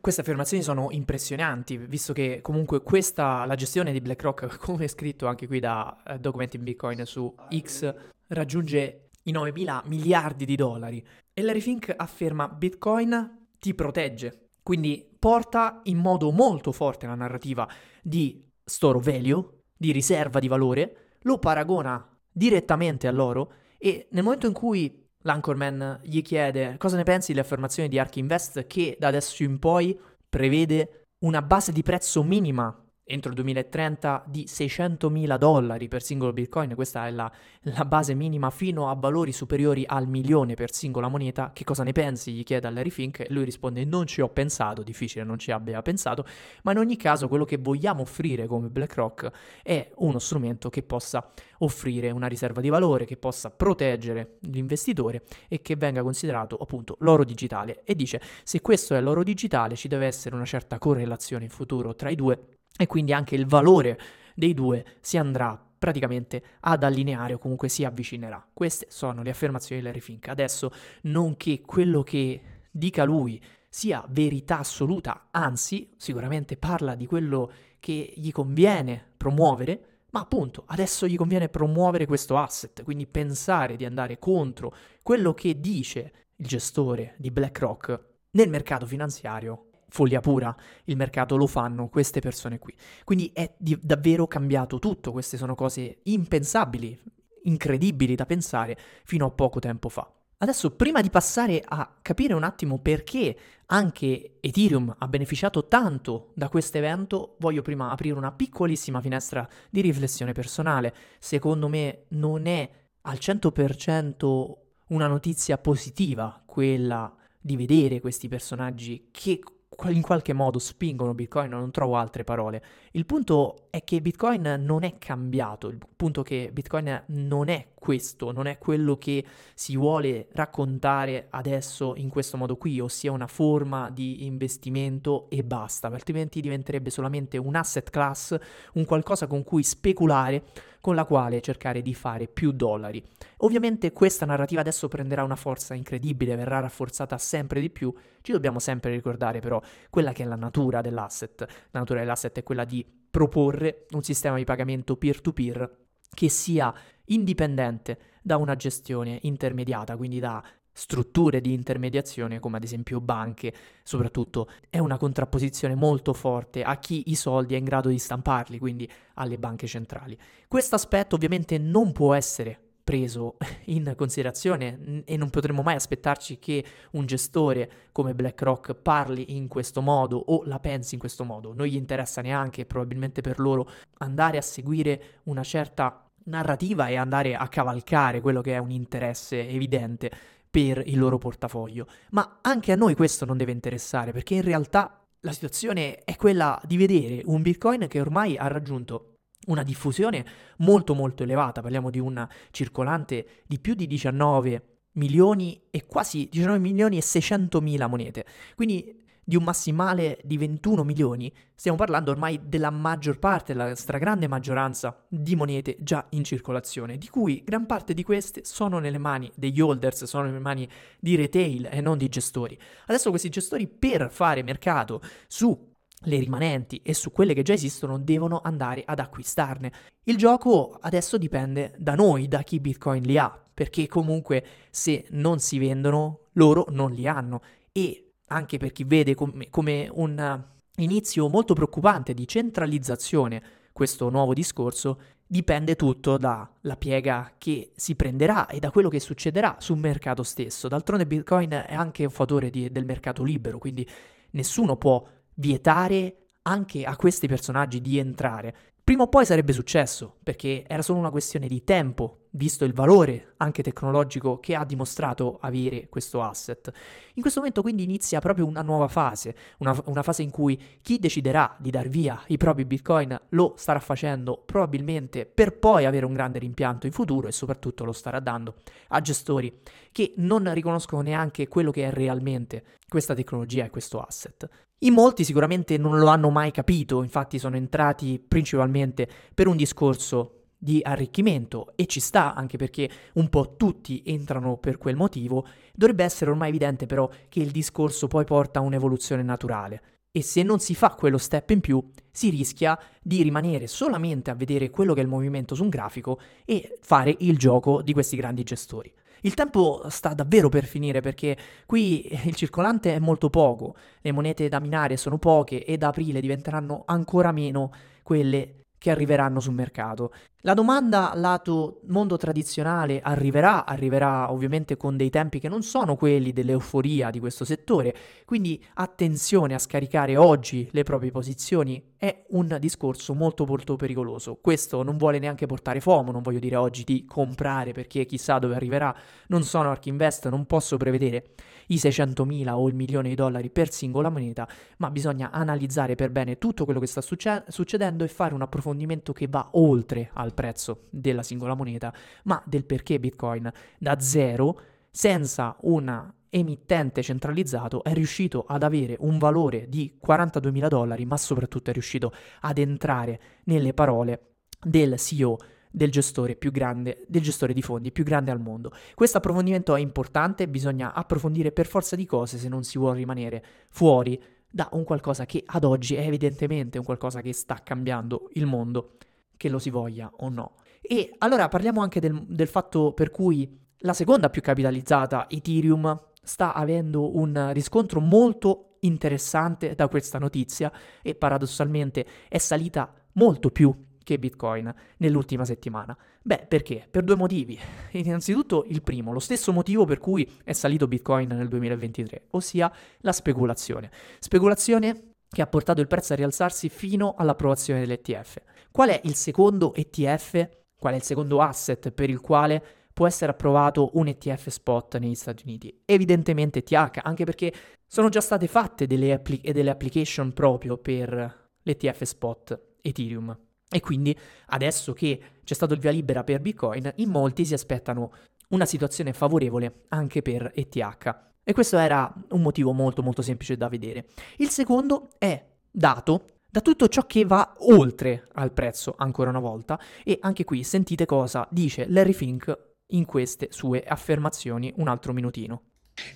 Queste 0.00 0.20
affermazioni 0.20 0.62
sono 0.62 0.90
impressionanti, 0.90 1.76
visto 1.76 2.12
che 2.12 2.40
comunque 2.40 2.82
questa, 2.82 3.44
la 3.46 3.56
gestione 3.56 3.90
di 3.90 4.00
BlackRock, 4.00 4.58
come 4.60 4.84
è 4.84 4.88
scritto 4.88 5.26
anche 5.26 5.48
qui 5.48 5.58
da 5.58 5.96
uh, 6.06 6.18
Documenti 6.18 6.56
in 6.56 6.62
Bitcoin 6.62 7.04
su 7.04 7.34
X, 7.50 7.92
raggiunge 8.28 9.10
i 9.24 9.30
9 9.30 9.52
mila 9.52 9.82
miliardi 9.86 10.44
di 10.44 10.56
dollari. 10.56 11.04
E 11.32 11.42
Larry 11.42 11.60
Fink 11.60 11.92
afferma 11.96 12.48
Bitcoin 12.48 13.46
ti 13.58 13.74
protegge, 13.74 14.50
quindi 14.62 15.06
porta 15.18 15.80
in 15.84 15.98
modo 15.98 16.30
molto 16.30 16.72
forte 16.72 17.06
la 17.06 17.14
narrativa 17.14 17.68
di 18.02 18.44
store 18.64 19.00
value, 19.00 19.44
di 19.76 19.92
riserva 19.92 20.38
di 20.38 20.48
valore, 20.48 21.16
lo 21.22 21.38
paragona 21.38 22.06
direttamente 22.30 23.06
all'oro 23.06 23.52
e 23.78 24.08
nel 24.10 24.22
momento 24.22 24.46
in 24.46 24.52
cui 24.52 25.06
l'Anchorman 25.22 26.00
gli 26.02 26.22
chiede 26.22 26.76
cosa 26.78 26.96
ne 26.96 27.02
pensi 27.02 27.28
delle 27.28 27.44
affermazioni 27.44 27.88
di 27.88 27.98
Ark 27.98 28.16
Invest 28.16 28.66
che 28.66 28.96
da 28.98 29.08
adesso 29.08 29.42
in 29.42 29.58
poi 29.58 29.98
prevede 30.28 31.06
una 31.24 31.42
base 31.42 31.72
di 31.72 31.82
prezzo 31.82 32.22
minima 32.22 32.72
entro 33.08 33.30
il 33.30 33.36
2030 33.36 34.24
di 34.26 34.44
600.000 34.46 35.38
dollari 35.38 35.88
per 35.88 36.02
singolo 36.02 36.32
bitcoin, 36.34 36.74
questa 36.74 37.06
è 37.06 37.10
la, 37.10 37.30
la, 37.62 37.84
base 37.86 38.12
minima 38.14 38.50
fino 38.50 38.90
a 38.90 38.94
valori 38.94 39.32
superiori 39.32 39.84
al 39.86 40.06
milione 40.06 40.54
per 40.54 40.72
singola 40.72 41.08
moneta, 41.08 41.50
che 41.54 41.64
cosa 41.64 41.82
ne 41.82 41.92
pensi? 41.92 42.32
gli 42.32 42.44
chiede 42.44 42.66
a 42.66 42.70
Larry 42.70 42.90
Fink 42.90 43.24
lui 43.30 43.44
risponde 43.44 43.84
non 43.84 44.06
ci 44.06 44.20
ho 44.20 44.28
pensato, 44.28 44.82
difficile 44.82 45.24
non 45.24 45.38
ci 45.38 45.50
abbia 45.50 45.80
pensato, 45.80 46.24
ma 46.62 46.72
in 46.72 46.78
ogni 46.78 46.96
caso 46.96 47.28
quello 47.28 47.46
che 47.46 47.56
vogliamo 47.56 48.02
offrire 48.02 48.46
come 48.46 48.68
BlackRock 48.68 49.30
è 49.62 49.90
uno 49.96 50.18
strumento 50.18 50.68
che 50.68 50.82
possa 50.82 51.26
offrire 51.58 52.10
una 52.10 52.26
riserva 52.26 52.60
di 52.60 52.68
valore, 52.68 53.06
che 53.06 53.16
possa 53.16 53.50
proteggere 53.50 54.36
l'investitore 54.40 55.22
e 55.48 55.62
che 55.62 55.76
venga 55.76 56.02
considerato 56.02 56.56
appunto 56.56 56.96
l'oro 57.00 57.24
digitale. 57.24 57.82
E 57.84 57.94
dice 57.94 58.20
se 58.42 58.60
questo 58.60 58.94
è 58.94 59.00
l'oro 59.00 59.22
digitale 59.22 59.76
ci 59.76 59.88
deve 59.88 60.06
essere 60.06 60.34
una 60.34 60.44
certa 60.44 60.78
correlazione 60.78 61.44
in 61.44 61.50
futuro 61.50 61.94
tra 61.94 62.10
i 62.10 62.14
due 62.14 62.57
e 62.76 62.86
quindi 62.86 63.12
anche 63.12 63.34
il 63.34 63.46
valore 63.46 63.98
dei 64.34 64.54
due 64.54 64.84
si 65.00 65.16
andrà 65.16 65.60
praticamente 65.78 66.42
ad 66.60 66.82
allineare 66.82 67.34
o 67.34 67.38
comunque 67.38 67.68
si 67.68 67.84
avvicinerà. 67.84 68.44
Queste 68.52 68.86
sono 68.90 69.22
le 69.22 69.30
affermazioni 69.30 69.80
di 69.80 69.86
Larry 69.86 70.00
Fink. 70.00 70.28
Adesso 70.28 70.72
non 71.02 71.36
che 71.36 71.62
quello 71.64 72.02
che 72.02 72.40
dica 72.70 73.04
lui 73.04 73.40
sia 73.68 74.04
verità 74.08 74.58
assoluta, 74.58 75.28
anzi 75.30 75.90
sicuramente 75.96 76.56
parla 76.56 76.94
di 76.94 77.06
quello 77.06 77.52
che 77.78 78.12
gli 78.16 78.32
conviene 78.32 79.12
promuovere, 79.16 79.84
ma 80.10 80.20
appunto 80.20 80.64
adesso 80.66 81.06
gli 81.06 81.16
conviene 81.16 81.48
promuovere 81.48 82.06
questo 82.06 82.38
asset, 82.38 82.82
quindi 82.82 83.06
pensare 83.06 83.76
di 83.76 83.84
andare 83.84 84.18
contro 84.18 84.74
quello 85.02 85.34
che 85.34 85.60
dice 85.60 86.12
il 86.36 86.46
gestore 86.46 87.14
di 87.18 87.30
BlackRock 87.30 88.00
nel 88.30 88.48
mercato 88.48 88.86
finanziario 88.86 89.67
follia 89.88 90.20
pura, 90.20 90.54
il 90.84 90.96
mercato 90.96 91.36
lo 91.36 91.46
fanno 91.46 91.88
queste 91.88 92.20
persone 92.20 92.58
qui. 92.58 92.74
Quindi 93.04 93.30
è 93.32 93.54
di- 93.56 93.78
davvero 93.80 94.26
cambiato 94.26 94.78
tutto, 94.78 95.12
queste 95.12 95.36
sono 95.36 95.54
cose 95.54 96.00
impensabili, 96.04 96.98
incredibili 97.44 98.14
da 98.14 98.26
pensare 98.26 98.76
fino 99.04 99.26
a 99.26 99.30
poco 99.30 99.58
tempo 99.58 99.88
fa. 99.88 100.10
Adesso, 100.40 100.70
prima 100.76 101.00
di 101.00 101.10
passare 101.10 101.62
a 101.66 101.96
capire 102.00 102.32
un 102.32 102.44
attimo 102.44 102.78
perché 102.78 103.36
anche 103.66 104.36
Ethereum 104.40 104.94
ha 104.96 105.08
beneficiato 105.08 105.66
tanto 105.66 106.30
da 106.34 106.48
questo 106.48 106.78
evento, 106.78 107.34
voglio 107.40 107.60
prima 107.60 107.90
aprire 107.90 108.16
una 108.16 108.30
piccolissima 108.30 109.00
finestra 109.00 109.48
di 109.68 109.80
riflessione 109.80 110.32
personale. 110.32 110.94
Secondo 111.18 111.66
me 111.68 112.04
non 112.10 112.46
è 112.46 112.70
al 113.02 113.18
100% 113.20 114.52
una 114.88 115.06
notizia 115.08 115.58
positiva 115.58 116.40
quella 116.46 117.12
di 117.40 117.56
vedere 117.56 118.00
questi 118.00 118.28
personaggi 118.28 119.08
che 119.10 119.40
in 119.86 120.02
qualche 120.02 120.32
modo 120.32 120.58
spingono 120.58 121.14
Bitcoin, 121.14 121.50
non 121.50 121.70
trovo 121.70 121.96
altre 121.96 122.24
parole. 122.24 122.62
Il 122.92 123.06
punto 123.06 123.68
è 123.70 123.84
che 123.84 124.00
Bitcoin 124.00 124.56
non 124.60 124.82
è 124.82 124.98
cambiato, 124.98 125.68
il 125.68 125.78
punto 125.94 126.22
è 126.22 126.24
che 126.24 126.50
Bitcoin 126.52 127.04
non 127.06 127.48
è 127.48 127.68
questo, 127.74 128.32
non 128.32 128.46
è 128.46 128.58
quello 128.58 128.96
che 128.96 129.24
si 129.54 129.76
vuole 129.76 130.28
raccontare 130.32 131.28
adesso 131.30 131.94
in 131.96 132.08
questo 132.08 132.36
modo 132.36 132.56
qui, 132.56 132.80
ossia 132.80 133.12
una 133.12 133.28
forma 133.28 133.88
di 133.90 134.26
investimento 134.26 135.30
e 135.30 135.44
basta, 135.44 135.86
altrimenti 135.86 136.40
diventerebbe 136.40 136.90
solamente 136.90 137.38
un 137.38 137.54
asset 137.54 137.88
class, 137.88 138.36
un 138.72 138.84
qualcosa 138.84 139.28
con 139.28 139.44
cui 139.44 139.62
speculare 139.62 140.42
con 140.80 140.94
la 140.94 141.04
quale 141.04 141.40
cercare 141.40 141.82
di 141.82 141.94
fare 141.94 142.28
più 142.28 142.52
dollari. 142.52 143.02
Ovviamente 143.38 143.92
questa 143.92 144.26
narrativa 144.26 144.60
adesso 144.60 144.88
prenderà 144.88 145.22
una 145.22 145.36
forza 145.36 145.74
incredibile, 145.74 146.36
verrà 146.36 146.60
rafforzata 146.60 147.18
sempre 147.18 147.60
di 147.60 147.70
più, 147.70 147.92
ci 148.22 148.32
dobbiamo 148.32 148.58
sempre 148.58 148.90
ricordare 148.90 149.40
però 149.40 149.60
quella 149.90 150.12
che 150.12 150.22
è 150.22 150.26
la 150.26 150.36
natura 150.36 150.80
dell'asset. 150.80 151.40
La 151.70 151.80
natura 151.80 152.00
dell'asset 152.00 152.38
è 152.38 152.42
quella 152.42 152.64
di 152.64 152.84
proporre 153.10 153.86
un 153.90 154.02
sistema 154.02 154.36
di 154.36 154.44
pagamento 154.44 154.96
peer-to-peer 154.96 155.86
che 156.14 156.28
sia 156.28 156.72
indipendente 157.06 157.98
da 158.22 158.36
una 158.36 158.56
gestione 158.56 159.18
intermediata, 159.22 159.96
quindi 159.96 160.18
da 160.18 160.42
strutture 160.78 161.40
di 161.40 161.52
intermediazione 161.52 162.38
come 162.38 162.58
ad 162.58 162.62
esempio 162.62 163.00
banche, 163.00 163.52
soprattutto 163.82 164.48
è 164.70 164.78
una 164.78 164.96
contrapposizione 164.96 165.74
molto 165.74 166.12
forte 166.12 166.62
a 166.62 166.76
chi 166.78 167.02
i 167.06 167.16
soldi 167.16 167.54
è 167.54 167.58
in 167.58 167.64
grado 167.64 167.88
di 167.88 167.98
stamparli, 167.98 168.60
quindi 168.60 168.88
alle 169.14 169.38
banche 169.38 169.66
centrali. 169.66 170.16
Questo 170.46 170.76
aspetto 170.76 171.16
ovviamente 171.16 171.58
non 171.58 171.90
può 171.90 172.14
essere 172.14 172.60
preso 172.84 173.38
in 173.66 173.92
considerazione 173.96 175.02
e 175.04 175.16
non 175.16 175.30
potremmo 175.30 175.62
mai 175.62 175.74
aspettarci 175.74 176.38
che 176.38 176.64
un 176.92 177.06
gestore 177.06 177.88
come 177.90 178.14
BlackRock 178.14 178.74
parli 178.74 179.36
in 179.36 179.48
questo 179.48 179.82
modo 179.82 180.16
o 180.16 180.44
la 180.44 180.60
pensi 180.60 180.94
in 180.94 181.00
questo 181.00 181.24
modo. 181.24 181.52
Non 181.52 181.66
gli 181.66 181.74
interessa 181.74 182.20
neanche 182.20 182.66
probabilmente 182.66 183.20
per 183.20 183.40
loro 183.40 183.68
andare 183.98 184.38
a 184.38 184.42
seguire 184.42 185.20
una 185.24 185.42
certa 185.42 186.04
narrativa 186.24 186.86
e 186.86 186.96
andare 186.96 187.34
a 187.34 187.48
cavalcare 187.48 188.20
quello 188.20 188.42
che 188.42 188.54
è 188.54 188.58
un 188.58 188.70
interesse 188.70 189.48
evidente 189.48 190.10
per 190.58 190.82
il 190.86 190.98
loro 190.98 191.18
portafoglio. 191.18 191.86
Ma 192.10 192.40
anche 192.42 192.72
a 192.72 192.74
noi 192.74 192.96
questo 192.96 193.24
non 193.24 193.36
deve 193.36 193.52
interessare, 193.52 194.10
perché 194.10 194.34
in 194.34 194.42
realtà 194.42 195.06
la 195.20 195.30
situazione 195.30 196.02
è 196.02 196.16
quella 196.16 196.60
di 196.64 196.76
vedere 196.76 197.22
un 197.26 197.42
Bitcoin 197.42 197.86
che 197.86 198.00
ormai 198.00 198.36
ha 198.36 198.48
raggiunto 198.48 199.14
una 199.46 199.62
diffusione 199.62 200.24
molto 200.58 200.94
molto 200.94 201.22
elevata, 201.22 201.62
parliamo 201.62 201.90
di 201.90 202.00
un 202.00 202.26
circolante 202.50 203.44
di 203.46 203.60
più 203.60 203.74
di 203.74 203.86
19 203.86 204.78
milioni 204.94 205.62
e 205.70 205.86
quasi 205.86 206.28
19 206.28 206.58
milioni 206.58 206.96
e 206.96 207.02
600 207.02 207.60
mila 207.60 207.86
monete. 207.86 208.26
Quindi 208.56 209.04
di 209.28 209.36
un 209.36 209.42
massimale 209.42 210.18
di 210.24 210.38
21 210.38 210.84
milioni, 210.84 211.30
stiamo 211.54 211.76
parlando 211.76 212.10
ormai 212.10 212.40
della 212.46 212.70
maggior 212.70 213.18
parte, 213.18 213.52
la 213.52 213.74
stragrande 213.74 214.26
maggioranza 214.26 215.04
di 215.06 215.36
monete 215.36 215.76
già 215.80 216.06
in 216.12 216.24
circolazione, 216.24 216.96
di 216.96 217.10
cui 217.10 217.42
gran 217.44 217.66
parte 217.66 217.92
di 217.92 218.02
queste 218.02 218.46
sono 218.46 218.78
nelle 218.78 218.96
mani 218.96 219.30
degli 219.34 219.60
holders, 219.60 220.04
sono 220.04 220.24
nelle 220.24 220.38
mani 220.38 220.66
di 220.98 221.14
retail 221.14 221.68
e 221.70 221.82
non 221.82 221.98
di 221.98 222.08
gestori. 222.08 222.58
Adesso 222.86 223.10
questi 223.10 223.28
gestori 223.28 223.66
per 223.68 224.08
fare 224.10 224.42
mercato 224.42 225.02
su 225.26 225.76
le 226.04 226.18
rimanenti 226.18 226.80
e 226.82 226.94
su 226.94 227.12
quelle 227.12 227.34
che 227.34 227.42
già 227.42 227.52
esistono 227.52 227.98
devono 227.98 228.40
andare 228.42 228.82
ad 228.86 228.98
acquistarne. 228.98 229.72
Il 230.04 230.16
gioco 230.16 230.78
adesso 230.80 231.18
dipende 231.18 231.74
da 231.76 231.94
noi, 231.94 232.28
da 232.28 232.40
chi 232.40 232.60
Bitcoin 232.60 233.02
li 233.02 233.18
ha, 233.18 233.38
perché 233.52 233.88
comunque 233.88 234.42
se 234.70 235.04
non 235.10 235.38
si 235.38 235.58
vendono 235.58 236.28
loro 236.32 236.64
non 236.70 236.92
li 236.92 237.06
hanno 237.06 237.42
e 237.72 238.07
anche 238.28 238.58
per 238.58 238.72
chi 238.72 238.84
vede 238.84 239.14
com- 239.14 239.48
come 239.50 239.88
un 239.92 240.44
inizio 240.76 241.28
molto 241.28 241.54
preoccupante 241.54 242.14
di 242.14 242.26
centralizzazione 242.26 243.42
questo 243.72 244.10
nuovo 244.10 244.34
discorso, 244.34 245.00
dipende 245.24 245.76
tutto 245.76 246.16
dalla 246.16 246.76
piega 246.76 247.34
che 247.38 247.70
si 247.76 247.94
prenderà 247.94 248.48
e 248.48 248.58
da 248.58 248.72
quello 248.72 248.88
che 248.88 248.98
succederà 248.98 249.56
sul 249.60 249.78
mercato 249.78 250.24
stesso. 250.24 250.66
D'altronde 250.66 251.06
Bitcoin 251.06 251.50
è 251.50 251.74
anche 251.74 252.04
un 252.04 252.10
fattore 252.10 252.50
di, 252.50 252.72
del 252.72 252.84
mercato 252.84 253.22
libero, 253.22 253.58
quindi 253.58 253.88
nessuno 254.30 254.76
può 254.76 255.06
vietare 255.34 256.26
anche 256.42 256.84
a 256.84 256.96
questi 256.96 257.28
personaggi 257.28 257.80
di 257.80 257.98
entrare. 257.98 258.56
Prima 258.88 259.02
o 259.02 259.08
poi 259.08 259.26
sarebbe 259.26 259.52
successo, 259.52 260.14
perché 260.22 260.64
era 260.66 260.80
solo 260.80 260.98
una 260.98 261.10
questione 261.10 261.46
di 261.46 261.62
tempo 261.62 262.28
visto 262.30 262.64
il 262.64 262.72
valore 262.72 263.34
anche 263.36 263.62
tecnologico 263.62 264.40
che 264.40 264.54
ha 264.54 264.64
dimostrato 264.64 265.36
avere 265.42 265.90
questo 265.90 266.22
asset. 266.22 266.72
In 267.12 267.20
questo 267.20 267.40
momento 267.40 267.60
quindi 267.60 267.82
inizia 267.82 268.18
proprio 268.20 268.46
una 268.46 268.62
nuova 268.62 268.88
fase, 268.88 269.36
una, 269.58 269.78
una, 269.84 270.02
fase 270.02 270.22
in 270.22 270.30
cui 270.30 270.58
chi 270.80 270.98
deciderà 270.98 271.54
di 271.58 271.68
dar 271.68 271.88
via 271.88 272.18
i 272.28 272.38
propri 272.38 272.64
bitcoin 272.64 273.14
lo 273.30 273.52
starà 273.58 273.78
facendo 273.78 274.42
probabilmente 274.42 275.26
per 275.26 275.58
poi 275.58 275.84
avere 275.84 276.06
un 276.06 276.14
grande 276.14 276.38
rimpianto 276.38 276.86
in 276.86 276.92
futuro 276.92 277.28
e 277.28 277.32
soprattutto 277.32 277.84
lo 277.84 277.92
starà 277.92 278.20
dando 278.20 278.54
a 278.88 279.02
gestori 279.02 279.60
che 279.92 280.14
non 280.16 280.50
riconoscono 280.54 281.02
neanche 281.02 281.46
quello 281.46 281.70
che 281.70 281.86
è 281.86 281.90
realmente 281.90 282.64
questa 282.88 283.12
tecnologia 283.12 283.66
e 283.66 283.70
questo 283.70 284.00
asset. 284.00 284.48
In 284.82 284.92
molti 284.92 285.24
sicuramente 285.24 285.76
non 285.76 285.98
lo 285.98 286.06
hanno 286.06 286.30
mai 286.30 286.52
capito, 286.52 287.02
infatti 287.02 287.40
sono 287.40 287.56
entrati 287.56 288.22
principalmente 288.26 289.08
per 289.34 289.48
un 289.48 289.56
discorso 289.56 290.34
di 290.56 290.80
arricchimento 290.82 291.72
e 291.74 291.86
ci 291.86 291.98
sta 291.98 292.32
anche 292.34 292.56
perché 292.56 292.88
un 293.14 293.28
po' 293.28 293.56
tutti 293.56 294.02
entrano 294.06 294.56
per 294.56 294.78
quel 294.78 294.94
motivo, 294.94 295.44
dovrebbe 295.74 296.04
essere 296.04 296.30
ormai 296.30 296.50
evidente 296.50 296.86
però 296.86 297.10
che 297.28 297.40
il 297.40 297.50
discorso 297.50 298.06
poi 298.06 298.24
porta 298.24 298.60
a 298.60 298.62
un'evoluzione 298.62 299.24
naturale 299.24 299.82
e 300.12 300.22
se 300.22 300.44
non 300.44 300.60
si 300.60 300.76
fa 300.76 300.90
quello 300.90 301.18
step 301.18 301.50
in 301.50 301.60
più 301.60 301.84
si 302.10 302.30
rischia 302.30 302.78
di 303.02 303.22
rimanere 303.22 303.66
solamente 303.66 304.30
a 304.30 304.34
vedere 304.34 304.70
quello 304.70 304.94
che 304.94 305.00
è 305.00 305.02
il 305.02 305.08
movimento 305.08 305.56
su 305.56 305.64
un 305.64 305.70
grafico 305.70 306.20
e 306.44 306.78
fare 306.80 307.16
il 307.18 307.36
gioco 307.36 307.82
di 307.82 307.92
questi 307.92 308.16
grandi 308.16 308.44
gestori. 308.44 308.92
Il 309.22 309.34
tempo 309.34 309.82
sta 309.88 310.14
davvero 310.14 310.48
per 310.48 310.64
finire 310.64 311.00
perché 311.00 311.36
qui 311.66 312.08
il 312.24 312.34
circolante 312.34 312.94
è 312.94 312.98
molto 312.98 313.30
poco, 313.30 313.74
le 314.00 314.12
monete 314.12 314.48
da 314.48 314.60
minare 314.60 314.96
sono 314.96 315.18
poche 315.18 315.64
e 315.64 315.76
da 315.76 315.88
aprile 315.88 316.20
diventeranno 316.20 316.82
ancora 316.86 317.32
meno 317.32 317.72
quelle 318.02 318.64
che 318.78 318.90
arriveranno 318.90 319.40
sul 319.40 319.54
mercato. 319.54 320.12
La 320.42 320.54
domanda 320.54 321.10
lato 321.16 321.80
mondo 321.88 322.16
tradizionale 322.16 323.00
arriverà, 323.00 323.66
arriverà 323.66 324.30
ovviamente 324.30 324.76
con 324.76 324.96
dei 324.96 325.10
tempi 325.10 325.40
che 325.40 325.48
non 325.48 325.64
sono 325.64 325.96
quelli 325.96 326.32
dell'euforia 326.32 327.10
di 327.10 327.18
questo 327.18 327.44
settore, 327.44 327.92
quindi 328.24 328.64
attenzione 328.74 329.54
a 329.54 329.58
scaricare 329.58 330.16
oggi 330.16 330.68
le 330.70 330.84
proprie 330.84 331.10
posizioni 331.10 331.94
è 331.96 332.24
un 332.28 332.56
discorso 332.60 333.14
molto 333.14 333.44
molto 333.44 333.74
pericoloso. 333.74 334.38
Questo 334.40 334.84
non 334.84 334.96
vuole 334.96 335.18
neanche 335.18 335.46
portare 335.46 335.80
FOMO, 335.80 336.12
non 336.12 336.22
voglio 336.22 336.38
dire 336.38 336.54
oggi 336.54 336.84
di 336.84 337.04
comprare 337.04 337.72
perché 337.72 338.04
chissà 338.04 338.38
dove 338.38 338.54
arriverà, 338.54 338.94
non 339.26 339.42
sono 339.42 339.70
Ark 339.70 339.86
Invest, 339.86 340.28
non 340.28 340.46
posso 340.46 340.76
prevedere 340.76 341.30
i 341.66 341.74
600.000 341.74 342.50
o 342.50 342.68
il 342.68 342.76
milione 342.76 343.08
di 343.08 343.16
dollari 343.16 343.50
per 343.50 343.72
singola 343.72 344.08
moneta, 344.08 344.48
ma 344.76 344.90
bisogna 344.90 345.30
analizzare 345.32 345.96
per 345.96 346.10
bene 346.10 346.38
tutto 346.38 346.64
quello 346.64 346.78
che 346.78 346.86
sta 346.86 347.00
succe- 347.00 347.44
succedendo 347.48 348.04
e 348.04 348.08
fare 348.08 348.34
un 348.34 348.42
approfondimento 348.42 349.12
che 349.12 349.26
va 349.28 349.48
oltre 349.52 350.10
al 350.14 350.27
prezzo 350.34 350.86
della 350.90 351.22
singola 351.22 351.54
moneta, 351.54 351.92
ma 352.24 352.42
del 352.46 352.64
perché 352.64 352.98
Bitcoin 352.98 353.50
da 353.78 354.00
zero, 354.00 354.60
senza 354.90 355.56
una 355.60 356.12
emittente 356.30 357.02
centralizzato 357.02 357.82
è 357.82 357.92
riuscito 357.92 358.44
ad 358.46 358.62
avere 358.62 358.96
un 359.00 359.18
valore 359.18 359.68
di 359.68 359.98
42.000 360.04 360.68
dollari, 360.68 361.06
ma 361.06 361.16
soprattutto 361.16 361.70
è 361.70 361.72
riuscito 361.72 362.12
ad 362.40 362.58
entrare 362.58 363.20
nelle 363.44 363.72
parole 363.72 364.34
del 364.60 364.98
CEO 364.98 365.36
del 365.70 365.90
gestore 365.90 366.34
più 366.34 366.50
grande, 366.50 367.04
del 367.06 367.22
gestore 367.22 367.52
di 367.52 367.62
fondi 367.62 367.92
più 367.92 368.04
grande 368.04 368.30
al 368.30 368.40
mondo. 368.40 368.72
Questo 368.94 369.18
approfondimento 369.18 369.74
è 369.74 369.80
importante, 369.80 370.48
bisogna 370.48 370.92
approfondire 370.92 371.52
per 371.52 371.66
forza 371.66 371.94
di 371.94 372.06
cose 372.06 372.38
se 372.38 372.48
non 372.48 372.64
si 372.64 372.78
vuole 372.78 372.98
rimanere 372.98 373.44
fuori 373.68 374.20
da 374.50 374.68
un 374.72 374.84
qualcosa 374.84 375.26
che 375.26 375.42
ad 375.44 375.64
oggi 375.64 375.94
è 375.94 376.06
evidentemente 376.06 376.78
un 376.78 376.84
qualcosa 376.84 377.20
che 377.20 377.32
sta 377.34 377.60
cambiando 377.62 378.30
il 378.32 378.46
mondo, 378.46 378.96
che 379.38 379.48
lo 379.48 379.58
si 379.58 379.70
voglia 379.70 380.10
o 380.18 380.28
no. 380.28 380.56
E 380.82 381.14
allora 381.18 381.48
parliamo 381.48 381.80
anche 381.80 382.00
del, 382.00 382.22
del 382.26 382.48
fatto 382.48 382.92
per 382.92 383.10
cui 383.10 383.66
la 383.78 383.94
seconda 383.94 384.28
più 384.28 384.42
capitalizzata, 384.42 385.30
Ethereum, 385.30 385.98
sta 386.22 386.52
avendo 386.52 387.16
un 387.16 387.52
riscontro 387.54 388.00
molto 388.00 388.76
interessante 388.80 389.74
da 389.74 389.88
questa 389.88 390.18
notizia 390.18 390.70
e 391.02 391.14
paradossalmente 391.14 392.04
è 392.28 392.38
salita 392.38 392.92
molto 393.12 393.50
più 393.50 393.74
che 394.08 394.18
Bitcoin 394.18 394.72
nell'ultima 394.98 395.44
settimana. 395.44 395.96
Beh, 396.22 396.46
perché? 396.48 396.86
Per 396.90 397.04
due 397.04 397.16
motivi. 397.16 397.58
Innanzitutto 397.92 398.64
il 398.68 398.82
primo, 398.82 399.12
lo 399.12 399.18
stesso 399.18 399.52
motivo 399.52 399.84
per 399.84 399.98
cui 399.98 400.28
è 400.44 400.52
salito 400.52 400.88
Bitcoin 400.88 401.28
nel 401.28 401.48
2023, 401.48 402.28
ossia 402.30 402.72
la 403.00 403.12
speculazione. 403.12 403.90
Speculazione 404.18 405.12
che 405.28 405.42
ha 405.42 405.46
portato 405.46 405.82
il 405.82 405.86
prezzo 405.86 406.14
a 406.14 406.16
rialzarsi 406.16 406.70
fino 406.70 407.14
all'approvazione 407.18 407.80
dell'ETF. 407.80 408.38
Qual 408.78 408.90
è 408.90 409.00
il 409.02 409.16
secondo 409.16 409.74
ETF? 409.74 410.48
Qual 410.78 410.92
è 410.92 410.96
il 410.96 411.02
secondo 411.02 411.40
asset 411.40 411.90
per 411.90 412.10
il 412.10 412.20
quale 412.20 412.62
può 412.92 413.08
essere 413.08 413.32
approvato 413.32 413.90
un 413.94 414.06
ETF 414.06 414.50
spot 414.50 414.98
negli 414.98 415.16
Stati 415.16 415.42
Uniti? 415.46 415.82
Evidentemente 415.84 416.62
TH, 416.62 417.00
anche 417.02 417.24
perché 417.24 417.52
sono 417.88 418.08
già 418.08 418.20
state 418.20 418.46
fatte 418.46 418.86
delle, 418.86 419.14
appli- 419.14 419.40
delle 419.40 419.70
application 419.70 420.32
proprio 420.32 420.78
per 420.78 421.50
l'ETF 421.60 422.02
spot 422.04 422.76
Ethereum. 422.80 423.36
E 423.68 423.80
quindi 423.80 424.16
adesso 424.46 424.92
che 424.92 425.20
c'è 425.42 425.54
stato 425.54 425.74
il 425.74 425.80
via 425.80 425.90
libera 425.90 426.22
per 426.22 426.40
Bitcoin, 426.40 426.92
in 426.98 427.10
molti 427.10 427.44
si 427.44 427.54
aspettano 427.54 428.12
una 428.50 428.64
situazione 428.64 429.12
favorevole 429.12 429.86
anche 429.88 430.22
per 430.22 430.52
ETH. 430.54 431.16
E 431.42 431.52
questo 431.52 431.78
era 431.78 432.14
un 432.28 432.42
motivo 432.42 432.70
molto 432.70 433.02
molto 433.02 433.22
semplice 433.22 433.56
da 433.56 433.66
vedere. 433.66 434.06
Il 434.36 434.50
secondo 434.50 435.08
è 435.18 435.44
dato 435.68 436.37
da 436.50 436.60
tutto 436.62 436.88
ciò 436.88 437.06
che 437.06 437.24
va 437.24 437.56
oltre 437.58 438.26
al 438.32 438.52
prezzo, 438.52 438.94
ancora 438.96 439.28
una 439.30 439.38
volta, 439.38 439.78
e 440.02 440.18
anche 440.22 440.44
qui 440.44 440.64
sentite 440.64 441.04
cosa 441.04 441.46
dice 441.50 441.86
Larry 441.88 442.14
Fink 442.14 442.58
in 442.92 443.04
queste 443.04 443.48
sue 443.50 443.82
affermazioni 443.82 444.72
un 444.76 444.88
altro 444.88 445.12
minutino. 445.12 445.62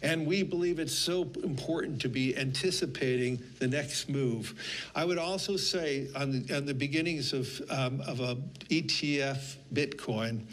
And 0.01 0.27
we 0.27 0.45
believe 0.45 0.81
it's 0.81 0.95
so 0.95 1.29
important 1.43 2.01
to 2.03 2.09
be 2.09 2.35
anticipating 2.37 3.43
the 3.59 3.67
next 3.67 4.09
move. 4.09 4.55
I 4.95 5.05
would 5.05 5.19
also 5.19 5.57
say 5.57 6.09
on 6.15 6.31
the, 6.31 6.57
on 6.57 6.67
the 6.67 6.75
beginnings 6.75 7.33
of, 7.33 7.61
um, 7.69 8.01
of 8.07 8.21
a 8.21 8.37
ETF 8.71 9.57
Bitcoin, 9.75 10.47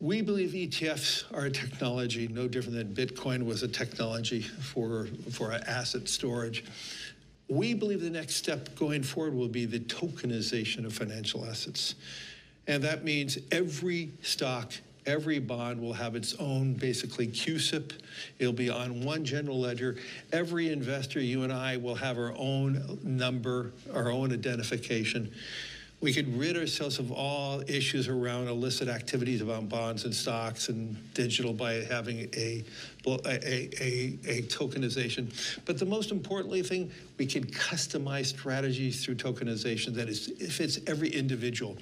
we 0.00 0.22
believe 0.22 0.50
ETFs 0.50 1.24
are 1.32 1.46
a 1.46 1.50
technology 1.50 2.26
no 2.28 2.48
different 2.48 2.76
than 2.76 2.94
Bitcoin 2.94 3.44
was 3.44 3.62
a 3.62 3.68
technology 3.68 4.42
for, 4.42 5.06
for 5.30 5.52
asset 5.52 6.08
storage. 6.08 6.64
We 7.48 7.74
believe 7.74 8.00
the 8.00 8.10
next 8.10 8.36
step 8.36 8.74
going 8.76 9.02
forward 9.02 9.34
will 9.34 9.48
be 9.48 9.66
the 9.66 9.80
tokenization 9.80 10.86
of 10.86 10.92
financial 10.94 11.44
assets. 11.44 11.94
And 12.66 12.82
that 12.84 13.04
means 13.04 13.38
every 13.52 14.12
stock 14.22 14.72
Every 15.06 15.38
bond 15.38 15.80
will 15.80 15.92
have 15.92 16.16
its 16.16 16.34
own 16.36 16.72
basically 16.74 17.26
QSIP. 17.26 17.92
It'll 18.38 18.54
be 18.54 18.70
on 18.70 19.02
one 19.02 19.24
general 19.24 19.60
ledger. 19.60 19.96
Every 20.32 20.70
investor, 20.70 21.20
you 21.20 21.42
and 21.42 21.52
I, 21.52 21.76
will 21.76 21.94
have 21.94 22.16
our 22.16 22.32
own 22.38 22.98
number, 23.02 23.72
our 23.92 24.10
own 24.10 24.32
identification. 24.32 25.30
We 26.00 26.14
could 26.14 26.38
rid 26.38 26.56
ourselves 26.56 26.98
of 26.98 27.12
all 27.12 27.62
issues 27.66 28.08
around 28.08 28.48
illicit 28.48 28.88
activities 28.88 29.42
around 29.42 29.68
bonds 29.68 30.04
and 30.04 30.14
stocks 30.14 30.70
and 30.70 30.96
digital 31.12 31.52
by 31.52 31.84
having 31.84 32.28
a, 32.34 32.64
a, 33.06 33.82
a, 33.82 34.18
a 34.26 34.42
tokenization. 34.42 35.32
But 35.64 35.78
the 35.78 35.86
most 35.86 36.10
importantly 36.10 36.62
thing, 36.62 36.90
we 37.18 37.26
can 37.26 37.44
customize 37.46 38.26
strategies 38.26 39.04
through 39.04 39.16
tokenization 39.16 39.94
that 39.94 40.08
is, 40.08 40.28
fits 40.50 40.80
every 40.86 41.08
individual. 41.08 41.76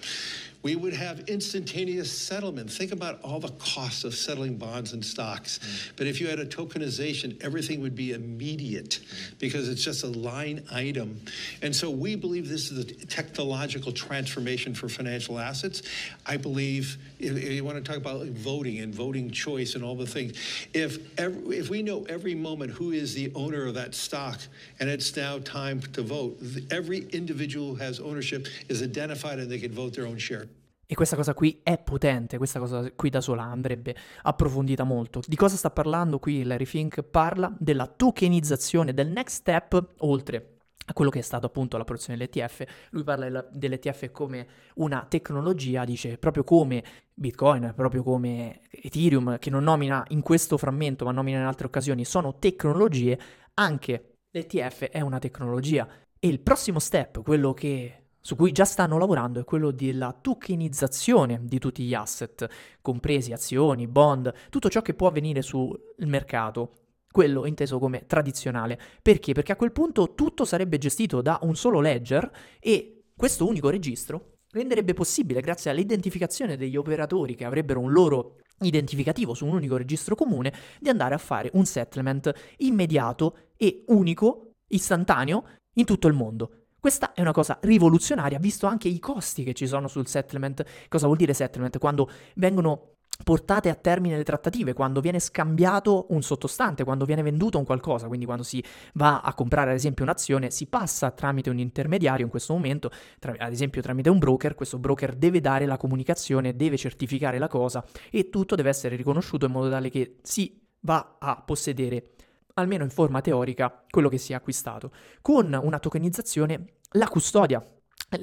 We 0.63 0.77
would 0.77 0.93
have 0.93 1.29
instantaneous 1.29 2.17
settlement. 2.17 2.71
Think 2.71 2.93
about 2.93 3.21
all 3.23 3.41
the 3.41 3.49
costs 3.49 4.05
of 4.05 4.15
settling 4.15 4.57
bonds 4.57 4.93
and 4.93 5.05
stocks. 5.05 5.59
Mm. 5.59 5.93
But 5.97 6.07
if 6.07 6.21
you 6.21 6.29
had 6.29 6.39
a 6.39 6.47
tokenization, 6.47 7.43
everything 7.43 7.81
would 7.83 7.97
be 7.97 8.13
immediate 8.13 9.01
mm. 9.01 9.39
because 9.41 9.69
it's 9.69 9.83
just 9.83 10.05
a 10.05 10.09
line 10.09 10.65
item. 10.71 11.21
And 11.63 11.75
so 11.75 11.91
we 11.91 12.15
believe 12.15 12.49
this 12.49 12.71
is 12.71 12.79
a 12.79 12.85
technological 13.07 13.91
transformation 13.91 14.73
for 14.73 14.89
financial 14.89 15.39
assets. 15.39 15.83
I 16.27 16.37
believe 16.37 16.97
if 17.19 17.43
you 17.43 17.65
want 17.65 17.85
to 17.85 17.91
talk 17.91 17.97
about 17.97 18.25
voting 18.27 18.79
and 18.79 18.95
voting 18.95 19.33
choice 19.33 19.75
and 19.75 19.83
all 19.83 19.97
the 19.97 20.07
things, 20.07 20.37
if 20.75 21.19
every, 21.19 21.57
if 21.57 21.71
we 21.71 21.83
know 21.83 22.05
every 22.09 22.37
moment 22.37 22.71
who 22.71 22.93
is 22.93 23.15
the 23.15 23.33
owner 23.35 23.67
of 23.67 23.75
that 23.75 23.97
stock 23.97 24.39
and 24.79 24.89
it's 24.89 25.17
now 25.17 25.39
time 25.41 25.81
to 25.81 26.03
vote, 26.03 26.39
every 26.71 27.09
individual 27.09 27.75
who 27.75 27.75
has 27.77 27.99
ownership 27.99 28.47
is 28.69 28.81
identified 28.81 29.41
and 29.41 29.51
they 29.51 29.59
can 29.59 29.73
vote 29.73 29.95
their 29.95 30.07
own 30.07 30.19
share. 30.19 30.47
E 30.87 30.95
questa 30.95 31.17
cosa 31.17 31.33
qui 31.33 31.61
è 31.63 31.79
potente, 31.79 32.37
questa 32.37 32.59
cosa 32.59 32.91
qui 32.93 33.09
da 33.09 33.21
sola 33.21 33.45
andrebbe 33.45 33.97
approfondita 34.23 34.85
molto. 34.85 35.21
Di 35.27 35.37
cosa 35.37 35.57
sta 35.57 35.71
parlando 35.71 36.19
qui 36.19 36.43
Larry 36.43 36.67
Fink? 36.67 37.03
Parla 37.03 37.55
della 37.59 37.87
tokenizzazione, 37.87 38.93
del 38.93 39.09
next 39.09 39.37
step 39.37 39.95
oltre 39.99 40.59
a 40.85 40.93
quello 40.93 41.11
che 41.11 41.21
è 41.21 41.23
stato 41.23 41.47
appunto 41.47 41.77
l'approvazione 41.77 42.19
dell'ETF. 42.19 42.89
Lui 42.91 43.05
parla 43.05 43.49
dell'ETF 43.51 44.11
come 44.11 44.47
una 44.75 45.07
tecnologia, 45.09 45.85
dice 45.85 46.19
proprio 46.19 46.45
come 46.45 46.83
Bitcoin, 47.15 47.73
proprio 47.75 48.03
come 48.03 48.61
Ethereum, 48.71 49.39
che 49.39 49.51
non 49.51 49.63
nomina 49.65 50.05
in 50.09 50.21
questo 50.23 50.59
frammento 50.59 51.05
ma 51.05 51.13
nomina 51.13 51.39
in 51.39 51.45
altre 51.45 51.67
occasioni, 51.67 52.05
sono 52.05 52.39
tecnologie, 52.39 53.19
anche 53.55 54.17
l'ETF 54.31 54.85
è 54.85 55.01
una 55.01 55.19
tecnologia. 55.19 55.89
E 56.19 56.29
il 56.29 56.41
prossimo 56.41 56.79
step, 56.79 57.23
quello 57.23 57.53
che 57.53 58.02
su 58.23 58.37
cui 58.37 58.53
già 58.53 58.65
stanno 58.65 58.99
lavorando 58.99 59.41
è 59.41 59.45
quello 59.45 59.73
della 59.73 60.17
tokenizzazione 60.19 61.41
di 61.43 61.59
tutti 61.59 61.83
gli 61.83 61.93
asset, 61.93 62.49
compresi 62.81 63.33
azioni, 63.33 63.89
bond, 63.89 64.33
tutto 64.49 64.71
ciò 64.71 64.81
che 64.81 64.95
può 64.95 65.09
avvenire 65.09 65.43
sul 65.43 65.79
mercato, 65.99 66.71
quello 67.11 67.45
inteso 67.47 67.81
come 67.81 68.07
tradizionale. 68.07 68.79
Perché? 69.03 69.33
Perché 69.33 69.53
a 69.53 69.57
quel 69.57 69.73
punto 69.73 70.15
tutto 70.15 70.45
sarebbe 70.45 70.79
gestito 70.79 71.21
da 71.21 71.41
un 71.43 71.57
solo 71.57 71.81
ledger 71.81 72.31
e 72.61 73.03
questo 73.15 73.47
unico 73.47 73.69
registro 73.69 74.37
renderebbe 74.53 74.95
possibile, 74.95 75.41
grazie 75.41 75.71
all'identificazione 75.71 76.57
degli 76.57 76.77
operatori 76.77 77.35
che 77.35 77.45
avrebbero 77.45 77.81
un 77.81 77.91
loro 77.91 78.37
identificativo 78.61 79.35
su 79.35 79.47
un 79.47 79.55
unico 79.55 79.77
registro 79.77 80.15
comune, 80.15 80.53
di 80.79 80.89
andare 80.89 81.15
a 81.15 81.19
fare 81.19 81.51
un 81.55 81.65
settlement 81.65 82.33
immediato 82.59 83.49
e 83.57 83.83
unico, 83.89 84.53
istantaneo, 84.69 85.45
in 85.75 85.85
tutto 85.85 86.07
il 86.07 86.15
mondo. 86.15 86.62
Questa 86.83 87.13
è 87.13 87.21
una 87.21 87.31
cosa 87.31 87.59
rivoluzionaria, 87.61 88.41
visto 88.41 88.67
anche 88.67 88.89
i 88.89 88.99
costi 88.99 89.45
che 89.45 89.53
ci 89.53 89.69
sono 89.69 89.87
sul 89.87 90.09
settlement. 90.09 90.65
Cosa 90.89 91.07
vuol 91.07 91.17
dire 91.17 91.33
settlement? 91.33 91.79
Quando 91.79 92.11
vengono 92.35 92.95
portate 93.23 93.69
a 93.69 93.77
termine 93.77 94.17
le 94.17 94.25
trattative, 94.25 94.73
quando 94.73 95.01
viene 95.01 95.21
scambiato 95.21 96.07
un 96.09 96.23
sottostante, 96.23 96.83
quando 96.83 97.05
viene 97.05 97.23
venduto 97.23 97.57
un 97.57 97.65
qualcosa, 97.65 98.09
quindi 98.09 98.25
quando 98.25 98.43
si 98.43 98.61
va 98.95 99.21
a 99.21 99.33
comprare 99.33 99.71
ad 99.71 99.77
esempio 99.77 100.03
un'azione, 100.03 100.51
si 100.51 100.67
passa 100.67 101.13
tramite 101.13 101.51
un 101.51 101.61
intermediario 101.61 102.25
in 102.25 102.31
questo 102.33 102.53
momento, 102.53 102.91
tra, 103.21 103.33
ad 103.39 103.53
esempio 103.53 103.81
tramite 103.81 104.11
un 104.11 104.19
broker, 104.19 104.57
questo 104.57 104.81
broker 104.81 105.15
deve 105.15 105.41
dare 105.41 105.67
la 105.67 105.77
comunicazione, 105.77 106.57
deve 106.57 106.77
certificare 106.77 107.39
la 107.39 107.47
cosa 107.47 107.85
e 108.11 108.29
tutto 108.29 108.57
deve 108.57 108.71
essere 108.71 108.97
riconosciuto 108.97 109.47
in 109.47 109.53
modo 109.53 109.71
tale 109.71 109.89
che 109.89 110.17
si 110.23 110.61
va 110.81 111.19
a 111.21 111.41
possedere 111.47 112.15
almeno 112.55 112.85
in 112.85 112.91
forma 112.91 113.21
teorica, 113.21 113.85
quello 113.89 114.09
che 114.09 114.19
si 114.19 114.33
è 114.33 114.35
acquistato. 114.35 114.93
Con 115.21 115.59
una 115.61 115.79
tokenizzazione 115.79 116.75
la 116.93 117.09
custodia, 117.09 117.65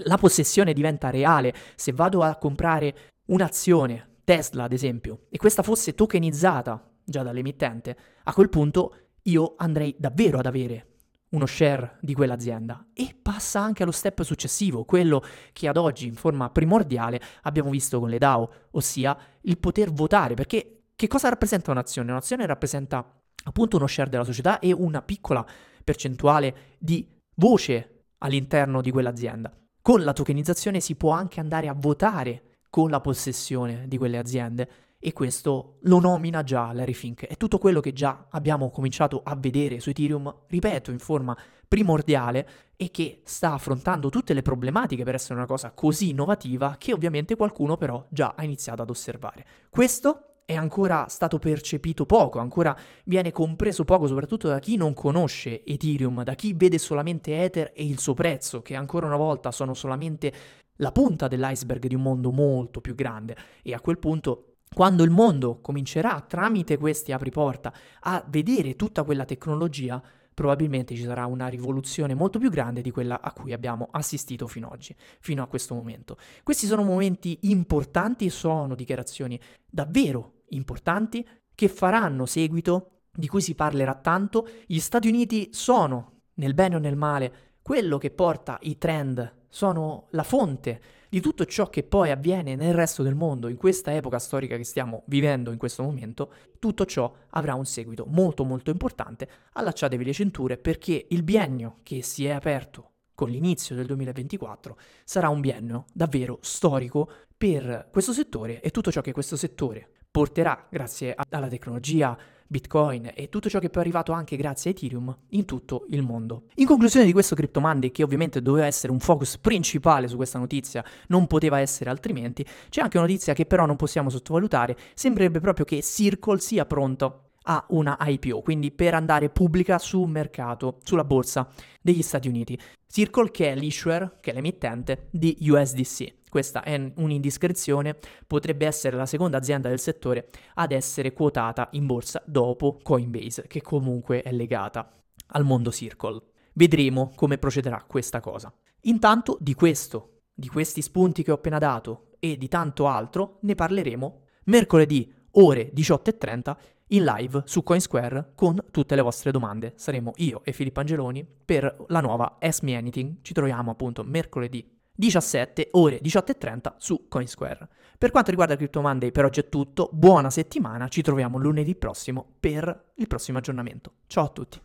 la 0.04 0.18
possessione 0.18 0.74
diventa 0.74 1.10
reale. 1.10 1.54
Se 1.76 1.92
vado 1.92 2.22
a 2.24 2.36
comprare 2.36 2.96
un'azione, 3.28 4.18
Tesla 4.24 4.64
ad 4.64 4.74
esempio, 4.74 5.26
e 5.30 5.38
questa 5.38 5.64
fosse 5.64 5.96
tokenizzata 5.96 6.92
già 7.04 7.24
dall'emittente, 7.24 7.98
a 8.24 8.34
quel 8.34 8.50
punto 8.50 8.96
io 9.24 9.56
andrei 9.58 9.96
davvero 9.98 10.40
ad 10.40 10.46
avere 10.46 10.86
uno 11.30 11.46
share 11.46 11.98
di 12.02 12.14
quell'azienda 12.14 12.88
e 12.94 13.16
passa 13.22 13.60
anche 13.60 13.84
allo 13.84 13.92
step 13.92 14.22
successivo, 14.24 14.84
quello 14.84 15.24
che 15.54 15.68
ad 15.68 15.78
oggi 15.78 16.08
in 16.08 16.16
forma 16.16 16.50
primordiale 16.50 17.22
abbiamo 17.44 17.70
visto 17.70 18.00
con 18.00 18.10
le 18.10 18.18
DAO, 18.18 18.52
ossia 18.72 19.18
il 19.42 19.58
poter 19.60 19.92
votare, 19.92 20.34
perché 20.34 20.84
che 20.96 21.08
cosa 21.08 21.30
rappresenta 21.30 21.72
un'azione? 21.72 22.12
Un'azione 22.12 22.46
rappresenta 22.46 23.19
appunto 23.44 23.78
uno 23.78 23.88
share 23.88 24.10
della 24.10 24.24
società 24.24 24.60
e 24.60 24.72
una 24.72 25.02
piccola 25.02 25.46
percentuale 25.84 26.76
di 26.78 27.08
voce 27.36 28.06
all'interno 28.20 28.82
di 28.82 28.92
quell'azienda. 28.92 29.52
Con 29.82 30.04
la 30.04 30.14
tokenizzazione 30.14 30.80
si 30.80 30.96
può 30.96 31.12
anche 31.12 31.40
andare 31.40 31.68
a 31.68 31.74
votare 31.74 32.44
con 32.70 32.90
la 32.90 33.00
possessione 33.00 33.88
di 33.88 33.98
quelle 33.98 34.18
aziende 34.18 34.70
e 35.00 35.14
questo 35.14 35.78
lo 35.84 36.00
nomina 36.00 36.44
già 36.44 36.74
Larry 36.74 36.94
Fink. 36.94 37.26
È 37.26 37.38
tutto 37.38 37.58
quello 37.58 37.80
che 37.80 37.94
già 37.94 38.28
abbiamo 38.30 38.70
cominciato 38.70 39.22
a 39.24 39.36
vedere 39.36 39.80
su 39.80 39.90
Ethereum, 39.90 40.42
ripeto, 40.48 40.92
in 40.92 41.00
forma 41.00 41.36
primordiale 41.68 42.50
e 42.76 42.92
che 42.92 43.22
sta 43.24 43.54
affrontando 43.54 44.10
tutte 44.10 44.34
le 44.34 44.42
problematiche 44.42 45.04
per 45.04 45.16
essere 45.16 45.36
una 45.36 45.46
cosa 45.46 45.72
così 45.72 46.10
innovativa 46.10 46.76
che 46.78 46.94
ovviamente 46.94 47.36
qualcuno 47.36 47.78
però 47.78 48.06
già 48.10 48.34
ha 48.36 48.44
iniziato 48.44 48.82
ad 48.82 48.90
osservare. 48.90 49.46
Questo 49.70 50.29
è 50.50 50.56
ancora 50.56 51.06
stato 51.10 51.38
percepito 51.38 52.08
poco, 52.08 52.40
ancora 52.40 52.76
viene 53.04 53.32
compreso 53.32 53.86
poco, 53.86 54.08
soprattutto 54.08 54.48
da 54.48 54.58
chi 54.58 54.78
non 54.78 54.96
conosce 54.96 55.64
Ethereum, 55.64 56.24
da 56.24 56.34
chi 56.34 56.54
vede 56.54 56.80
solamente 56.80 57.44
Ether 57.44 57.72
e 57.76 57.86
il 57.86 58.00
suo 58.00 58.16
prezzo, 58.16 58.64
che 58.64 58.74
ancora 58.74 59.06
una 59.06 59.16
volta 59.16 59.52
sono 59.52 59.76
solamente 59.76 60.34
la 60.78 60.92
punta 60.92 61.28
dell'iceberg 61.28 61.86
di 61.86 61.94
un 61.94 62.02
mondo 62.02 62.32
molto 62.32 62.82
più 62.82 62.96
grande. 62.96 63.38
E 63.62 63.76
a 63.76 63.80
quel 63.80 64.00
punto 64.00 64.56
quando 64.74 65.04
il 65.04 65.12
mondo 65.12 65.60
comincerà 65.62 66.20
tramite 66.28 66.78
questi 66.78 67.12
apriporta 67.12 67.72
a 68.00 68.26
vedere 68.28 68.76
tutta 68.76 69.04
quella 69.04 69.26
tecnologia, 69.26 70.02
probabilmente 70.34 70.96
ci 70.96 71.04
sarà 71.04 71.28
una 71.28 71.46
rivoluzione 71.46 72.16
molto 72.16 72.40
più 72.40 72.50
grande 72.50 72.82
di 72.82 72.90
quella 72.90 73.22
a 73.22 73.32
cui 73.34 73.54
abbiamo 73.54 73.88
assistito 73.92 74.48
fino 74.48 74.66
ad 74.66 74.74
oggi, 74.74 74.96
fino 75.20 75.44
a 75.44 75.48
questo 75.48 75.76
momento. 75.76 76.18
Questi 76.42 76.66
sono 76.66 76.82
momenti 76.82 77.38
importanti, 77.42 78.32
sono 78.32 78.74
dichiarazioni 78.74 79.40
davvero 79.70 80.38
importanti 80.52 81.26
che 81.56 81.68
faranno 81.68 82.26
seguito, 82.26 83.02
di 83.12 83.28
cui 83.28 83.42
si 83.42 83.56
parlerà 83.56 83.96
tanto. 83.96 84.48
Gli 84.66 84.80
Stati 84.80 85.08
Uniti 85.08 85.50
sono, 85.52 86.22
nel 86.36 86.54
bene 86.54 86.76
o 86.76 86.80
nel 86.80 86.96
male, 86.96 87.34
quello 87.62 87.98
che 87.98 88.12
porta 88.12 88.58
i 88.62 88.78
trend, 88.78 89.38
sono 89.50 90.08
la 90.12 90.24
fonte 90.24 90.82
di 91.10 91.20
tutto 91.22 91.46
ciò 91.46 91.70
che 91.70 91.84
poi 91.84 92.12
avviene 92.12 92.56
nel 92.56 92.74
resto 92.74 93.02
del 93.02 93.16
mondo 93.16 93.48
in 93.48 93.58
questa 93.58 93.94
epoca 93.96 94.20
storica 94.20 94.56
che 94.58 94.64
stiamo 94.64 95.04
vivendo 95.08 95.52
in 95.52 95.58
questo 95.58 95.82
momento, 95.82 96.32
tutto 96.60 96.86
ciò 96.86 97.12
avrà 97.32 97.56
un 97.56 97.66
seguito 97.66 98.06
molto 98.08 98.44
molto 98.46 98.70
importante. 98.70 99.28
Allacciatevi 99.54 100.06
le 100.06 100.14
cinture 100.14 100.58
perché 100.58 101.08
il 101.10 101.24
biennio 101.24 101.78
che 101.82 102.04
si 102.04 102.26
è 102.26 102.30
aperto 102.30 102.92
con 103.16 103.30
l'inizio 103.30 103.76
del 103.76 103.88
2024 103.88 104.78
sarà 105.04 105.30
un 105.30 105.42
biennio 105.42 105.86
davvero 105.94 106.38
storico 106.42 107.12
per 107.36 107.90
questo 107.92 108.14
settore 108.14 108.62
e 108.62 108.70
tutto 108.70 108.92
ciò 108.92 109.02
che 109.02 109.12
questo 109.12 109.36
settore 109.36 109.99
porterà 110.12 110.68
grazie 110.70 111.16
alla 111.30 111.48
tecnologia 111.48 112.18
Bitcoin 112.52 113.12
e 113.14 113.30
tutto 113.30 113.48
ciò 113.48 113.60
che 113.60 113.70
poi 113.70 113.84
è 113.84 113.86
arrivato 113.86 114.12
anche 114.12 114.36
grazie 114.36 114.72
a 114.72 114.74
Ethereum 114.74 115.16
in 115.30 115.46
tutto 115.46 115.86
il 115.90 116.02
mondo. 116.02 116.46
In 116.56 116.66
conclusione 116.66 117.06
di 117.06 117.12
questo 117.12 117.36
Crypto 117.36 117.60
Monday, 117.60 117.92
che 117.92 118.02
ovviamente 118.02 118.42
doveva 118.42 118.66
essere 118.66 118.92
un 118.92 119.00
focus 119.00 119.38
principale 119.38 120.08
su 120.08 120.16
questa 120.16 120.40
notizia, 120.40 120.84
non 121.08 121.28
poteva 121.28 121.60
essere 121.60 121.92
altrimenti, 121.92 122.44
c'è 122.70 122.82
anche 122.82 122.98
una 122.98 123.06
notizia 123.06 123.34
che 123.34 123.46
però 123.46 123.68
non 123.68 123.76
possiamo 123.76 124.10
sottovalutare, 124.10 124.76
sembrerebbe 124.96 125.40
proprio 125.40 125.64
che 125.64 125.84
Circle 125.84 126.40
sia 126.40 126.66
pronto 126.66 127.26
a 127.44 127.64
una 127.70 127.98
IPO, 128.00 128.42
quindi 128.42 128.72
per 128.72 128.96
andare 128.96 129.30
pubblica 129.30 129.78
sul 129.78 130.10
mercato, 130.10 130.80
sulla 130.84 131.04
borsa 131.04 131.48
degli 131.82 132.02
Stati 132.02 132.28
Uniti. 132.28 132.60
Circle 132.88 133.30
che 133.30 133.52
è 133.52 133.56
l'issuer, 133.56 134.18
che 134.20 134.32
è 134.32 134.34
l'emittente 134.34 135.08
di 135.12 135.38
USDC. 135.42 136.19
Questa 136.30 136.64
è 136.64 136.92
un'indiscrezione, 136.96 137.98
potrebbe 138.28 138.68
essere 138.68 138.96
la 138.96 139.08
seconda 139.08 139.38
azienda 139.38 139.68
del 139.68 139.80
settore 139.80 140.30
ad 140.54 140.72
essere 140.72 141.12
quotata 141.12 141.70
in 141.72 141.88
borsa 141.88 142.22
dopo 142.26 142.80
Coinbase, 142.82 143.48
che 143.48 143.62
comunque 143.62 144.22
è 144.22 144.32
legata 144.32 144.90
al 145.32 145.44
mondo 145.44 145.72
Circle. 145.72 146.22
Vedremo 146.54 147.12
come 147.16 147.38
procederà 147.38 147.84
questa 147.88 148.20
cosa. 148.20 148.54
Intanto 148.82 149.38
di 149.40 149.56
questo, 149.56 150.22
di 150.34 150.48
questi 150.48 150.82
spunti 150.82 151.24
che 151.24 151.32
ho 151.32 151.36
appena 151.36 151.58
dato 151.58 152.12
e 152.20 152.38
di 152.38 152.48
tanto 152.48 152.88
altro 152.88 153.40
ne 153.42 153.56
parleremo 153.56 154.22
mercoledì 154.46 155.14
ore 155.32 155.72
18.30 155.74 156.56
in 156.92 157.04
live 157.04 157.44
su 157.46 157.64
Coinsquare 157.64 158.32
con 158.36 158.64
tutte 158.72 158.96
le 158.96 159.02
vostre 159.02 159.32
domande. 159.32 159.74
Saremo 159.76 160.14
io 160.18 160.42
e 160.44 160.54
Filippo 160.54 160.80
Angeloni 160.80 161.26
per 161.46 161.86
la 161.88 162.02
nuova 162.02 162.38
Ask 162.40 162.64
Me 162.64 162.76
Anything. 162.76 163.18
Ci 163.22 163.34
troviamo 163.34 163.72
appunto 163.72 164.04
mercoledì 164.04 164.78
17 165.00 165.70
ore 165.72 166.02
18.30 166.02 166.74
su 166.78 167.06
Coinsquare. 167.08 167.70
Per 167.98 168.12
quanto 168.12 168.32
riguarda 168.32 168.58
Crypto 168.58 168.82
Monday 168.82 169.12
per 169.12 169.24
oggi 169.24 169.40
è 169.40 169.48
tutto, 169.48 169.90
buona 169.94 170.30
settimana, 170.30 170.90
ci 170.90 171.02
troviamo 171.02 171.38
lunedì 171.38 171.74
prossimo 171.74 172.26
per 172.38 172.92
il 172.96 173.08
prossimo 173.08 173.38
aggiornamento. 173.38 173.94
Ciao 174.08 174.26
a 174.26 174.30
tutti! 174.30 174.60